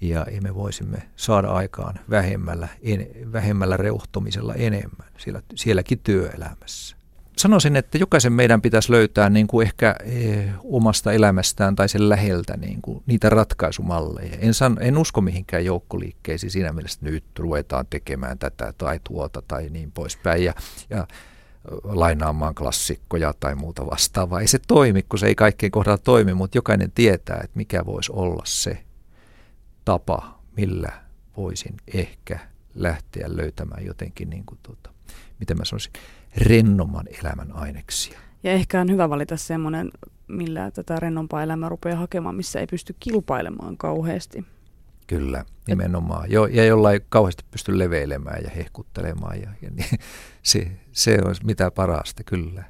ja 0.00 0.26
me 0.42 0.54
voisimme 0.54 1.02
saada 1.16 1.48
aikaan 1.48 1.94
vähemmällä, 2.10 2.68
en, 2.82 3.06
vähemmällä 3.32 3.76
reuhtomisella 3.76 4.54
enemmän 4.54 5.08
siellä, 5.18 5.42
sielläkin 5.54 5.98
työelämässä 5.98 6.96
sanoisin, 7.44 7.76
että 7.76 7.98
jokaisen 7.98 8.32
meidän 8.32 8.62
pitäisi 8.62 8.92
löytää 8.92 9.30
niin 9.30 9.46
kuin 9.46 9.66
ehkä 9.66 9.96
eh, 10.04 10.48
omasta 10.64 11.12
elämästään 11.12 11.76
tai 11.76 11.88
sen 11.88 12.08
läheltä 12.08 12.56
niin 12.56 12.82
kuin 12.82 13.02
niitä 13.06 13.30
ratkaisumalleja. 13.30 14.36
En, 14.38 14.54
san, 14.54 14.76
en 14.80 14.98
usko 14.98 15.20
mihinkään 15.20 15.64
joukkoliikkeisiin 15.64 16.50
siinä 16.50 16.72
mielessä, 16.72 16.98
että 16.98 17.10
nyt 17.10 17.24
ruvetaan 17.38 17.86
tekemään 17.90 18.38
tätä 18.38 18.72
tai 18.78 19.00
tuota 19.04 19.42
tai 19.48 19.68
niin 19.70 19.92
poispäin 19.92 20.44
ja, 20.44 20.54
ja 20.90 21.06
lainaamaan 21.84 22.54
klassikkoja 22.54 23.34
tai 23.40 23.54
muuta 23.54 23.86
vastaavaa. 23.86 24.40
Ei 24.40 24.46
se 24.46 24.58
toimi, 24.68 25.02
kun 25.02 25.18
se 25.18 25.26
ei 25.26 25.34
kaikkien 25.34 25.72
kohdalla 25.72 25.98
toimi, 25.98 26.34
mutta 26.34 26.58
jokainen 26.58 26.92
tietää, 26.92 27.40
että 27.44 27.56
mikä 27.56 27.86
voisi 27.86 28.12
olla 28.12 28.42
se 28.46 28.84
tapa, 29.84 30.38
millä 30.56 30.92
voisin 31.36 31.74
ehkä 31.94 32.38
lähteä 32.74 33.26
löytämään 33.28 33.84
jotenkin, 33.84 34.30
niin 34.30 34.44
kuin 34.46 34.58
tuota, 34.62 34.90
miten 35.40 35.58
mä 35.58 35.64
sanoisin, 35.64 35.92
rennomman 36.36 37.06
elämän 37.22 37.52
aineksia. 37.52 38.18
Ja 38.42 38.52
ehkä 38.52 38.80
on 38.80 38.90
hyvä 38.90 39.10
valita 39.10 39.36
semmoinen, 39.36 39.90
millä 40.28 40.70
tätä 40.70 41.00
rennompaa 41.00 41.42
elämää 41.42 41.68
rupeaa 41.68 41.98
hakemaan, 41.98 42.34
missä 42.34 42.60
ei 42.60 42.66
pysty 42.66 42.96
kilpailemaan 43.00 43.76
kauheasti. 43.76 44.44
Kyllä, 45.06 45.44
nimenomaan. 45.68 46.30
Jo, 46.30 46.46
ja 46.46 46.64
jolla 46.64 46.92
ei 46.92 47.00
kauheasti 47.08 47.44
pysty 47.50 47.78
leveilemään 47.78 48.42
ja 48.44 48.50
hehkuttelemaan. 48.50 49.40
Ja, 49.40 49.50
ja 49.62 49.70
niin, 49.70 49.88
se, 50.42 50.70
se 50.92 51.18
on 51.24 51.34
mitä 51.44 51.70
parasta, 51.70 52.24
kyllä. 52.24 52.62